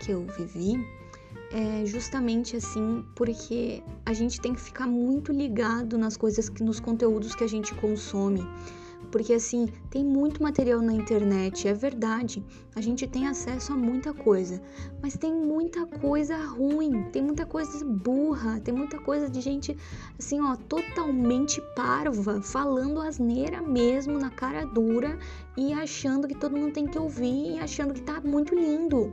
que 0.00 0.12
eu 0.12 0.26
vivi 0.36 0.84
é 1.52 1.84
justamente 1.84 2.56
assim 2.56 3.04
porque 3.16 3.82
a 4.04 4.12
gente 4.12 4.40
tem 4.40 4.54
que 4.54 4.60
ficar 4.60 4.86
muito 4.86 5.32
ligado 5.32 5.96
nas 5.98 6.16
coisas 6.16 6.48
que 6.48 6.62
nos 6.62 6.78
conteúdos 6.78 7.34
que 7.34 7.42
a 7.42 7.48
gente 7.48 7.74
consome. 7.74 8.46
Porque 9.10 9.32
assim, 9.32 9.68
tem 9.90 10.04
muito 10.04 10.42
material 10.42 10.80
na 10.80 10.92
internet, 10.92 11.66
é 11.66 11.74
verdade. 11.74 12.44
A 12.74 12.80
gente 12.80 13.06
tem 13.06 13.26
acesso 13.26 13.72
a 13.72 13.76
muita 13.76 14.14
coisa, 14.14 14.62
mas 15.02 15.16
tem 15.16 15.32
muita 15.34 15.86
coisa 15.86 16.36
ruim, 16.36 17.04
tem 17.10 17.22
muita 17.22 17.44
coisa 17.44 17.84
burra, 17.84 18.60
tem 18.60 18.72
muita 18.72 18.98
coisa 18.98 19.28
de 19.28 19.40
gente 19.40 19.76
assim, 20.18 20.40
ó, 20.40 20.54
totalmente 20.56 21.60
parva, 21.74 22.40
falando 22.40 23.00
asneira 23.00 23.60
mesmo 23.60 24.18
na 24.18 24.30
cara 24.30 24.64
dura 24.64 25.18
e 25.56 25.72
achando 25.72 26.28
que 26.28 26.34
todo 26.34 26.56
mundo 26.56 26.72
tem 26.72 26.86
que 26.86 26.98
ouvir 26.98 27.56
e 27.56 27.58
achando 27.58 27.92
que 27.92 28.02
tá 28.02 28.20
muito 28.20 28.54
lindo 28.54 29.12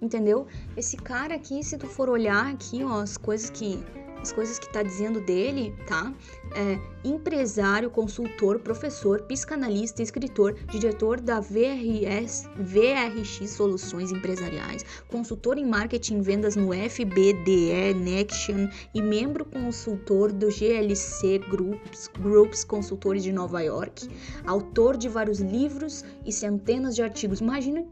entendeu? 0.00 0.46
Esse 0.76 0.96
cara 0.96 1.34
aqui, 1.34 1.62
se 1.62 1.76
tu 1.78 1.86
for 1.86 2.08
olhar 2.08 2.52
aqui, 2.52 2.82
ó, 2.84 3.00
as 3.00 3.16
coisas 3.16 3.50
que 3.50 3.82
as 4.26 4.32
coisas 4.32 4.58
que 4.58 4.68
tá 4.68 4.82
dizendo 4.82 5.20
dele, 5.20 5.72
tá? 5.86 6.12
É, 6.54 6.78
empresário, 7.04 7.88
consultor, 7.88 8.58
professor, 8.58 9.22
psicanalista, 9.22 10.02
escritor, 10.02 10.54
diretor 10.68 11.20
da 11.20 11.38
VRS, 11.38 12.48
VRX 12.56 13.50
Soluções 13.50 14.10
Empresariais, 14.10 14.84
consultor 15.08 15.58
em 15.58 15.64
marketing 15.64 16.18
e 16.18 16.22
vendas 16.22 16.56
no 16.56 16.72
FBDE 16.72 17.94
Nexion 17.94 18.68
e 18.92 19.00
membro 19.00 19.44
consultor 19.44 20.32
do 20.32 20.48
GLC 20.50 21.38
Groups, 21.38 22.10
Groups 22.18 22.64
Consultores 22.64 23.22
de 23.22 23.32
Nova 23.32 23.60
York, 23.60 24.08
autor 24.44 24.96
de 24.96 25.08
vários 25.08 25.38
livros 25.38 26.04
e 26.24 26.32
centenas 26.32 26.96
de 26.96 27.02
artigos. 27.02 27.40
Imagina 27.40 27.84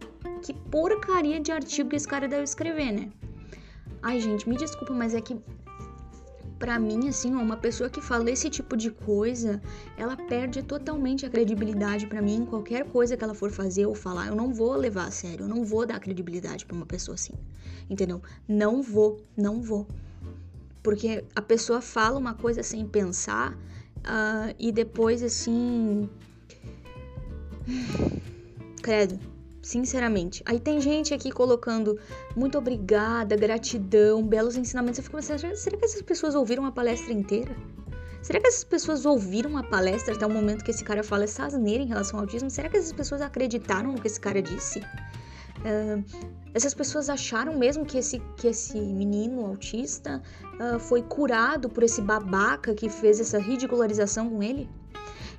que 0.42 0.52
porcaria 0.52 1.38
de 1.38 1.52
artigo 1.52 1.90
que 1.90 1.96
esse 1.96 2.08
cara 2.08 2.26
deve 2.26 2.42
escrever, 2.42 2.92
né? 2.92 3.10
Ai, 4.02 4.20
gente, 4.20 4.46
me 4.46 4.56
desculpa, 4.56 4.92
mas 4.92 5.14
é 5.14 5.20
que 5.20 5.34
para 6.64 6.78
mim, 6.78 7.08
assim, 7.10 7.34
uma 7.34 7.58
pessoa 7.58 7.90
que 7.90 8.00
fala 8.00 8.30
esse 8.30 8.48
tipo 8.48 8.74
de 8.74 8.90
coisa, 8.90 9.60
ela 9.98 10.16
perde 10.16 10.62
totalmente 10.62 11.26
a 11.26 11.28
credibilidade 11.28 12.06
para 12.06 12.22
mim 12.22 12.36
em 12.36 12.46
qualquer 12.46 12.86
coisa 12.86 13.18
que 13.18 13.22
ela 13.22 13.34
for 13.34 13.50
fazer 13.50 13.84
ou 13.84 13.94
falar. 13.94 14.28
Eu 14.28 14.34
não 14.34 14.50
vou 14.50 14.74
levar 14.74 15.08
a 15.08 15.10
sério, 15.10 15.44
eu 15.44 15.48
não 15.48 15.62
vou 15.62 15.84
dar 15.84 16.00
credibilidade 16.00 16.64
para 16.64 16.74
uma 16.74 16.86
pessoa 16.86 17.16
assim. 17.16 17.34
Entendeu? 17.90 18.22
Não 18.48 18.82
vou, 18.82 19.20
não 19.36 19.60
vou. 19.60 19.86
Porque 20.82 21.22
a 21.36 21.42
pessoa 21.42 21.82
fala 21.82 22.18
uma 22.18 22.32
coisa 22.32 22.62
sem 22.62 22.86
pensar 22.86 23.52
uh, 23.98 24.54
e 24.58 24.72
depois, 24.72 25.22
assim. 25.22 26.08
Credo 28.80 29.33
sinceramente. 29.64 30.42
Aí 30.46 30.60
tem 30.60 30.80
gente 30.80 31.12
aqui 31.12 31.30
colocando 31.30 31.98
muito 32.36 32.56
obrigada, 32.58 33.36
gratidão, 33.36 34.22
belos 34.22 34.56
ensinamentos. 34.56 34.98
Eu 34.98 35.04
fico 35.04 35.16
pensando, 35.16 35.56
será 35.56 35.76
que 35.76 35.84
essas 35.84 36.02
pessoas 36.02 36.34
ouviram 36.34 36.64
a 36.66 36.70
palestra 36.72 37.12
inteira? 37.12 37.56
Será 38.22 38.40
que 38.40 38.46
essas 38.46 38.64
pessoas 38.64 39.04
ouviram 39.04 39.56
a 39.58 39.62
palestra 39.62 40.14
até 40.14 40.26
o 40.26 40.30
momento 40.30 40.64
que 40.64 40.70
esse 40.70 40.84
cara 40.84 41.02
fala 41.02 41.24
essa 41.24 41.44
asneira 41.44 41.82
em 41.82 41.86
relação 41.88 42.18
ao 42.18 42.24
autismo? 42.24 42.48
Será 42.48 42.68
que 42.68 42.76
essas 42.76 42.92
pessoas 42.92 43.20
acreditaram 43.20 43.92
no 43.92 44.00
que 44.00 44.06
esse 44.06 44.20
cara 44.20 44.40
disse? 44.40 44.80
Uh, 44.80 46.04
Essas 46.54 46.72
pessoas 46.72 47.10
acharam 47.10 47.58
mesmo 47.58 47.84
que 47.84 47.98
esse, 47.98 48.20
que 48.36 48.46
esse 48.46 48.78
menino 48.78 49.44
autista 49.44 50.22
uh, 50.54 50.78
foi 50.78 51.02
curado 51.02 51.68
por 51.68 51.82
esse 51.82 52.00
babaca 52.00 52.74
que 52.74 52.88
fez 52.88 53.18
essa 53.18 53.38
ridicularização 53.38 54.30
com 54.30 54.42
ele? 54.42 54.70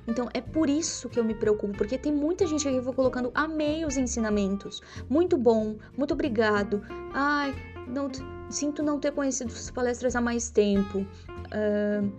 Então 0.06 0.28
é 0.32 0.40
por 0.40 0.70
isso 0.70 1.08
que 1.08 1.18
eu 1.18 1.24
me 1.24 1.34
preocupo, 1.34 1.76
porque 1.76 1.98
tem 1.98 2.12
muita 2.12 2.46
gente 2.46 2.66
aqui 2.68 2.80
que 2.80 2.92
colocando 2.92 3.30
amei 3.34 3.84
os 3.84 3.96
ensinamentos. 3.96 4.80
Muito 5.08 5.36
bom, 5.36 5.76
muito 5.96 6.14
obrigado. 6.14 6.82
Ai, 7.12 7.54
não, 7.88 8.10
sinto 8.48 8.82
não 8.82 9.00
ter 9.00 9.12
conhecido 9.12 9.50
suas 9.50 9.70
palestras 9.70 10.14
há 10.14 10.20
mais 10.20 10.50
tempo. 10.50 11.00
Uh, 11.00 12.12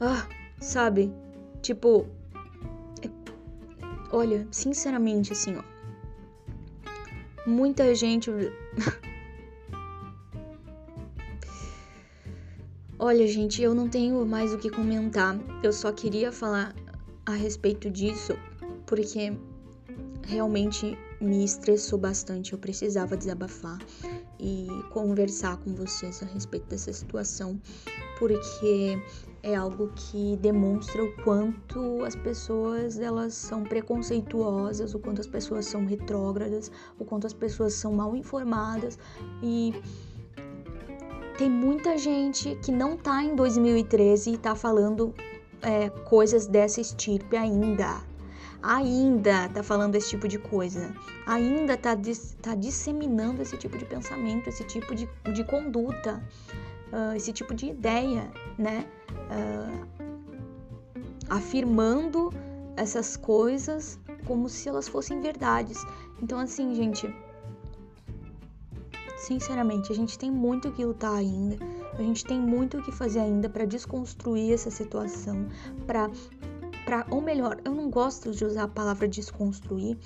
ah, 0.00 0.26
sabe? 0.60 1.12
Tipo, 1.60 2.06
é, 3.02 3.08
olha, 4.10 4.46
sinceramente, 4.50 5.32
assim, 5.32 5.56
ó. 5.56 5.62
Muita 7.46 7.94
gente. 7.94 8.30
Olha, 13.04 13.26
gente, 13.26 13.60
eu 13.60 13.74
não 13.74 13.88
tenho 13.88 14.24
mais 14.24 14.54
o 14.54 14.58
que 14.58 14.70
comentar. 14.70 15.36
Eu 15.60 15.72
só 15.72 15.90
queria 15.90 16.30
falar 16.30 16.72
a 17.26 17.32
respeito 17.32 17.90
disso 17.90 18.34
porque 18.86 19.36
realmente 20.24 20.96
me 21.20 21.44
estressou 21.44 21.98
bastante. 21.98 22.52
Eu 22.52 22.60
precisava 22.60 23.16
desabafar 23.16 23.80
e 24.38 24.68
conversar 24.92 25.56
com 25.56 25.74
vocês 25.74 26.22
a 26.22 26.26
respeito 26.26 26.68
dessa 26.68 26.92
situação, 26.92 27.60
porque 28.20 28.96
é 29.42 29.56
algo 29.56 29.88
que 29.96 30.36
demonstra 30.36 31.02
o 31.02 31.12
quanto 31.24 32.04
as 32.04 32.14
pessoas 32.14 33.00
elas 33.00 33.34
são 33.34 33.64
preconceituosas, 33.64 34.94
o 34.94 35.00
quanto 35.00 35.20
as 35.20 35.26
pessoas 35.26 35.66
são 35.66 35.84
retrógradas, 35.84 36.70
o 37.00 37.04
quanto 37.04 37.26
as 37.26 37.32
pessoas 37.32 37.74
são 37.74 37.94
mal 37.94 38.14
informadas 38.14 38.96
e 39.42 39.74
tem 41.42 41.50
muita 41.50 41.98
gente 41.98 42.56
que 42.62 42.70
não 42.70 42.96
tá 42.96 43.20
em 43.20 43.34
2013 43.34 44.30
e 44.30 44.38
tá 44.38 44.54
falando 44.54 45.12
é, 45.60 45.90
coisas 45.90 46.46
dessa 46.46 46.80
estirpe 46.80 47.36
ainda. 47.36 48.00
Ainda 48.62 49.48
tá 49.48 49.60
falando 49.60 49.96
esse 49.96 50.10
tipo 50.10 50.28
de 50.28 50.38
coisa. 50.38 50.94
Ainda 51.26 51.76
tá, 51.76 51.96
dis, 51.96 52.36
tá 52.40 52.54
disseminando 52.54 53.42
esse 53.42 53.56
tipo 53.56 53.76
de 53.76 53.84
pensamento, 53.84 54.48
esse 54.48 54.62
tipo 54.62 54.94
de, 54.94 55.08
de 55.34 55.42
conduta, 55.42 56.22
uh, 56.92 57.16
esse 57.16 57.32
tipo 57.32 57.52
de 57.52 57.70
ideia, 57.70 58.30
né? 58.56 58.86
Uh, 59.10 59.84
afirmando 61.28 62.32
essas 62.76 63.16
coisas 63.16 63.98
como 64.26 64.48
se 64.48 64.68
elas 64.68 64.86
fossem 64.86 65.20
verdades. 65.20 65.84
Então, 66.22 66.38
assim, 66.38 66.72
gente, 66.72 67.12
sinceramente, 69.22 69.92
a 69.92 69.94
gente 69.94 70.18
tem 70.18 70.30
muito 70.30 70.70
que 70.72 70.84
lutar 70.84 71.14
ainda. 71.14 71.56
A 71.92 72.02
gente 72.02 72.24
tem 72.24 72.40
muito 72.40 72.82
que 72.82 72.92
fazer 72.92 73.20
ainda 73.20 73.48
para 73.48 73.64
desconstruir 73.64 74.52
essa 74.52 74.70
situação, 74.70 75.46
para 75.86 76.10
para 76.84 77.06
ou 77.10 77.20
melhor, 77.20 77.60
eu 77.64 77.72
não 77.72 77.88
gosto 77.88 78.32
de 78.32 78.44
usar 78.44 78.64
a 78.64 78.68
palavra 78.68 79.06
desconstruir, 79.06 79.96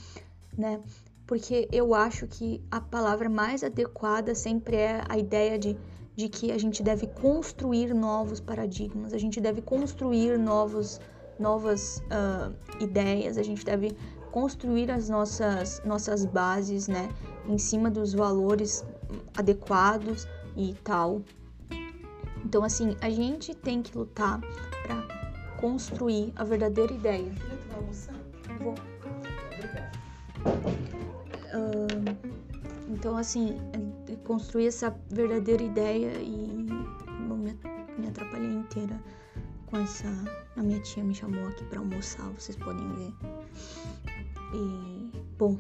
né? 0.57 0.81
Porque 1.26 1.66
eu 1.72 1.94
acho 1.94 2.26
que 2.26 2.62
a 2.70 2.81
palavra 2.81 3.31
mais 3.31 3.64
adequada 3.64 4.35
sempre 4.35 4.76
é 4.76 5.02
a 5.09 5.16
ideia 5.16 5.59
de 5.59 5.76
de 6.16 6.31
que 6.31 6.50
a 6.50 6.59
gente 6.59 6.83
deve 6.83 7.07
construir 7.07 7.94
novos 7.94 8.40
paradigmas, 8.40 9.12
a 9.12 9.18
gente 9.18 9.38
deve 9.38 9.61
construir 9.61 10.38
novos, 10.38 10.98
novas 11.38 12.02
uh, 12.07 12.55
ideias, 12.83 13.37
a 13.37 13.42
gente 13.42 13.62
deve 13.64 13.94
construir 14.33 14.90
as 14.90 15.11
nossas, 15.11 15.83
nossas 15.85 16.24
bases, 16.24 16.88
né, 16.88 17.09
em 17.46 17.59
cima 17.59 17.90
dos 17.90 18.14
valores 18.14 18.83
adequados 19.37 20.27
e 20.57 20.75
tal. 20.85 21.23
Então, 22.45 22.62
assim, 22.62 22.97
a 23.01 23.11
gente 23.11 23.55
tem 23.55 23.83
que 23.83 23.97
lutar 23.97 24.40
para 24.83 25.57
construir 25.59 26.33
a 26.37 26.45
verdadeira 26.45 26.92
ideia. 26.92 27.33
Filha, 27.33 27.57
tu 27.57 27.69
vai 27.69 27.77
almoçar? 27.77 28.14
Vou. 28.61 28.75
Obrigada. 29.53 29.92
Uh, 31.55 32.16
então, 32.88 33.16
assim, 33.16 33.57
construir 34.27 34.66
essa 34.66 34.95
verdadeira 35.11 35.62
ideia 35.62 36.12
e 36.21 36.66
bom, 37.29 37.37
me, 37.37 37.59
me 37.99 38.09
atrapalhei 38.09 38.53
inteira 38.53 39.01
com 39.66 39.79
essa. 39.79 40.09
A 40.57 40.62
minha 40.62 40.81
tia 40.81 41.05
me 41.05 41.14
chamou 41.14 41.47
aqui 41.49 41.64
para 41.64 41.79
almoçar, 41.79 42.29
vocês 42.31 42.57
podem 42.57 42.88
ver. 42.95 43.12
E. 44.55 45.11
Bom. 45.38 45.59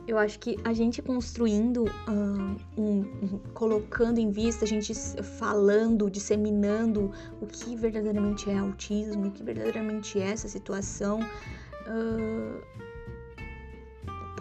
eu 0.09 0.17
acho 0.17 0.39
que 0.39 0.57
a 0.63 0.73
gente 0.73 1.03
construindo, 1.03 1.83
uh, 1.85 2.57
um, 2.75 3.01
um, 3.01 3.39
colocando 3.53 4.17
em 4.17 4.31
vista, 4.31 4.65
a 4.65 4.67
gente 4.67 4.91
falando, 5.37 6.09
disseminando 6.09 7.11
o 7.39 7.45
que 7.45 7.75
verdadeiramente 7.75 8.49
é 8.49 8.57
autismo, 8.57 9.27
o 9.27 9.31
que 9.31 9.43
verdadeiramente 9.43 10.19
é 10.19 10.31
essa 10.31 10.47
situação, 10.47 11.19
uh, 11.19 12.59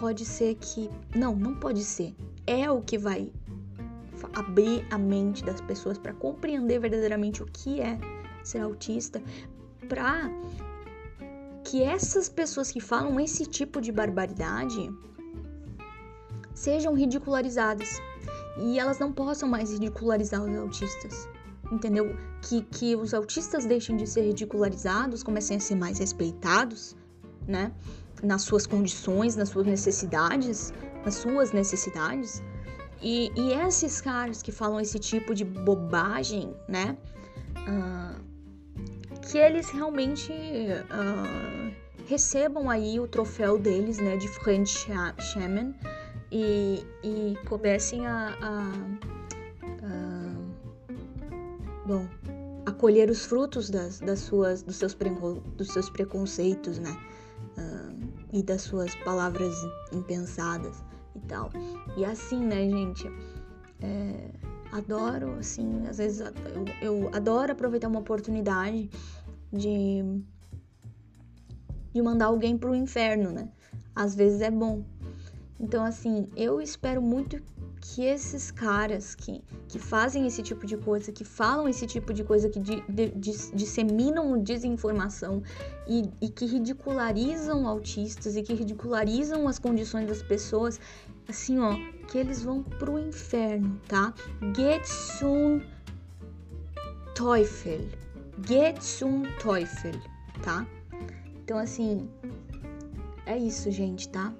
pode 0.00 0.24
ser 0.24 0.54
que. 0.54 0.88
Não, 1.14 1.37
não 1.37 1.54
pode 1.54 1.85
ser. 1.85 2.14
É 2.46 2.70
o 2.70 2.81
que 2.81 2.96
vai 2.96 3.31
abrir 4.33 4.87
a 4.90 4.96
mente 4.96 5.44
das 5.44 5.61
pessoas 5.61 5.98
para 5.98 6.14
compreender 6.14 6.81
verdadeiramente 6.81 7.42
o 7.42 7.46
que 7.46 7.78
é 7.81 7.98
ser 8.42 8.61
autista, 8.61 9.22
para 9.87 10.31
que 11.62 11.83
essas 11.83 12.26
pessoas 12.26 12.72
que 12.72 12.81
falam 12.81 13.20
esse 13.20 13.44
tipo 13.44 13.83
de 13.83 13.92
barbaridade 13.92 14.90
sejam 16.59 16.92
ridicularizadas 16.94 18.03
e 18.59 18.79
elas 18.79 18.99
não 18.99 19.12
possam 19.12 19.49
mais 19.49 19.71
ridicularizar 19.73 20.42
os 20.42 20.57
autistas. 20.57 21.29
Entendeu? 21.71 22.16
Que, 22.42 22.62
que 22.62 22.97
os 22.97 23.14
autistas 23.14 23.64
deixem 23.66 23.97
de 23.97 24.07
ser 24.07 24.23
ridicularizados, 24.23 25.23
comecem 25.23 25.59
a 25.59 25.61
ser 25.61 25.77
mais 25.77 25.99
respeitados, 25.99 26.97
né? 27.47 27.73
Nas 28.23 28.42
suas 28.42 28.66
condições, 28.66 29.37
nas 29.37 29.51
suas 29.51 29.66
necessidades, 29.66 30.73
nas 31.05 31.14
suas 31.16 31.53
necessidades. 31.53 32.42
E, 33.01 33.31
e 33.37 33.53
esses 33.53 34.01
caras 34.01 34.42
que 34.42 34.51
falam 34.51 34.81
esse 34.81 34.99
tipo 34.99 35.35
de 35.35 35.44
bobagem, 35.44 36.53
né? 36.66 36.97
Uh, 37.59 39.18
que 39.31 39.38
eles 39.38 39.68
realmente 39.71 40.33
uh, 40.33 41.73
recebam 42.09 42.68
aí 42.71 42.99
o 42.99 43.07
troféu 43.07 43.59
deles, 43.59 43.99
né? 43.99 44.16
De 44.16 44.27
French 44.27 44.87
Shaman 45.21 45.75
e, 46.30 46.84
e 47.02 47.36
comecem 47.46 48.06
a, 48.06 48.36
a, 48.40 48.62
a, 49.82 50.34
bom, 51.86 52.06
a 52.66 52.72
colher 52.72 53.10
os 53.10 53.24
frutos 53.24 53.70
das, 53.70 54.00
das 54.00 54.20
suas, 54.20 54.62
dos, 54.62 54.76
seus 54.76 54.94
pre, 54.94 55.10
dos 55.56 55.68
seus 55.68 55.88
preconceitos, 55.88 56.78
né? 56.78 56.96
Uh, 57.56 58.08
e 58.32 58.42
das 58.42 58.62
suas 58.62 58.94
palavras 58.96 59.54
impensadas 59.92 60.84
e 61.16 61.20
tal. 61.20 61.50
E 61.96 62.04
assim, 62.04 62.44
né, 62.44 62.68
gente? 62.68 63.10
É, 63.80 64.30
adoro, 64.72 65.34
assim, 65.38 65.86
às 65.86 65.98
vezes 65.98 66.20
eu, 66.20 66.64
eu 66.82 67.10
adoro 67.14 67.52
aproveitar 67.52 67.88
uma 67.88 68.00
oportunidade 68.00 68.90
de, 69.52 70.02
de 71.92 72.02
mandar 72.02 72.26
alguém 72.26 72.58
pro 72.58 72.74
inferno, 72.74 73.30
né? 73.30 73.48
Às 73.94 74.14
vezes 74.14 74.40
é 74.40 74.50
bom, 74.50 74.84
então, 75.61 75.85
assim, 75.85 76.29
eu 76.37 76.61
espero 76.61 77.03
muito 77.03 77.42
que 77.81 78.05
esses 78.05 78.51
caras 78.51 79.14
que, 79.14 79.42
que 79.68 79.79
fazem 79.79 80.27
esse 80.27 80.42
tipo 80.42 80.66
de 80.66 80.77
coisa, 80.77 81.11
que 81.11 81.25
falam 81.25 81.68
esse 81.68 81.87
tipo 81.87 82.12
de 82.12 82.23
coisa, 82.23 82.49
que 82.49 82.61
de, 82.61 82.81
de, 82.88 83.11
de, 83.11 83.33
disseminam 83.55 84.40
desinformação 84.40 85.42
e, 85.87 86.09
e 86.21 86.29
que 86.29 86.47
ridicularizam 86.47 87.66
autistas 87.66 88.37
e 88.37 88.42
que 88.42 88.55
ridicularizam 88.55 89.49
as 89.49 89.59
condições 89.59 90.07
das 90.07 90.23
pessoas, 90.23 90.81
assim, 91.29 91.59
ó, 91.59 91.75
que 92.07 92.18
eles 92.18 92.42
vão 92.42 92.62
pro 92.62 92.99
inferno, 92.99 93.81
tá? 93.88 94.14
Get 94.57 94.85
zum 94.87 95.61
Teufel. 97.14 97.88
Get 98.47 98.81
zum 98.81 99.23
Teufel, 99.42 100.01
tá? 100.42 100.64
Então, 101.42 101.59
assim, 101.59 102.09
é 103.27 103.37
isso, 103.37 103.71
gente, 103.71 104.09
tá? 104.09 104.33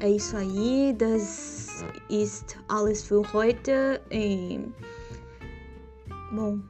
É, 0.00 0.10
isso 0.10 0.36
aí. 0.36 0.94
Das 0.96 1.84
ist 2.08 2.56
alles 2.68 3.02
für 3.02 3.22
heute. 3.32 4.00
E, 4.10 4.60
bom. 6.32 6.60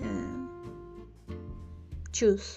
É, 0.00 0.24
tschüss. 2.12 2.56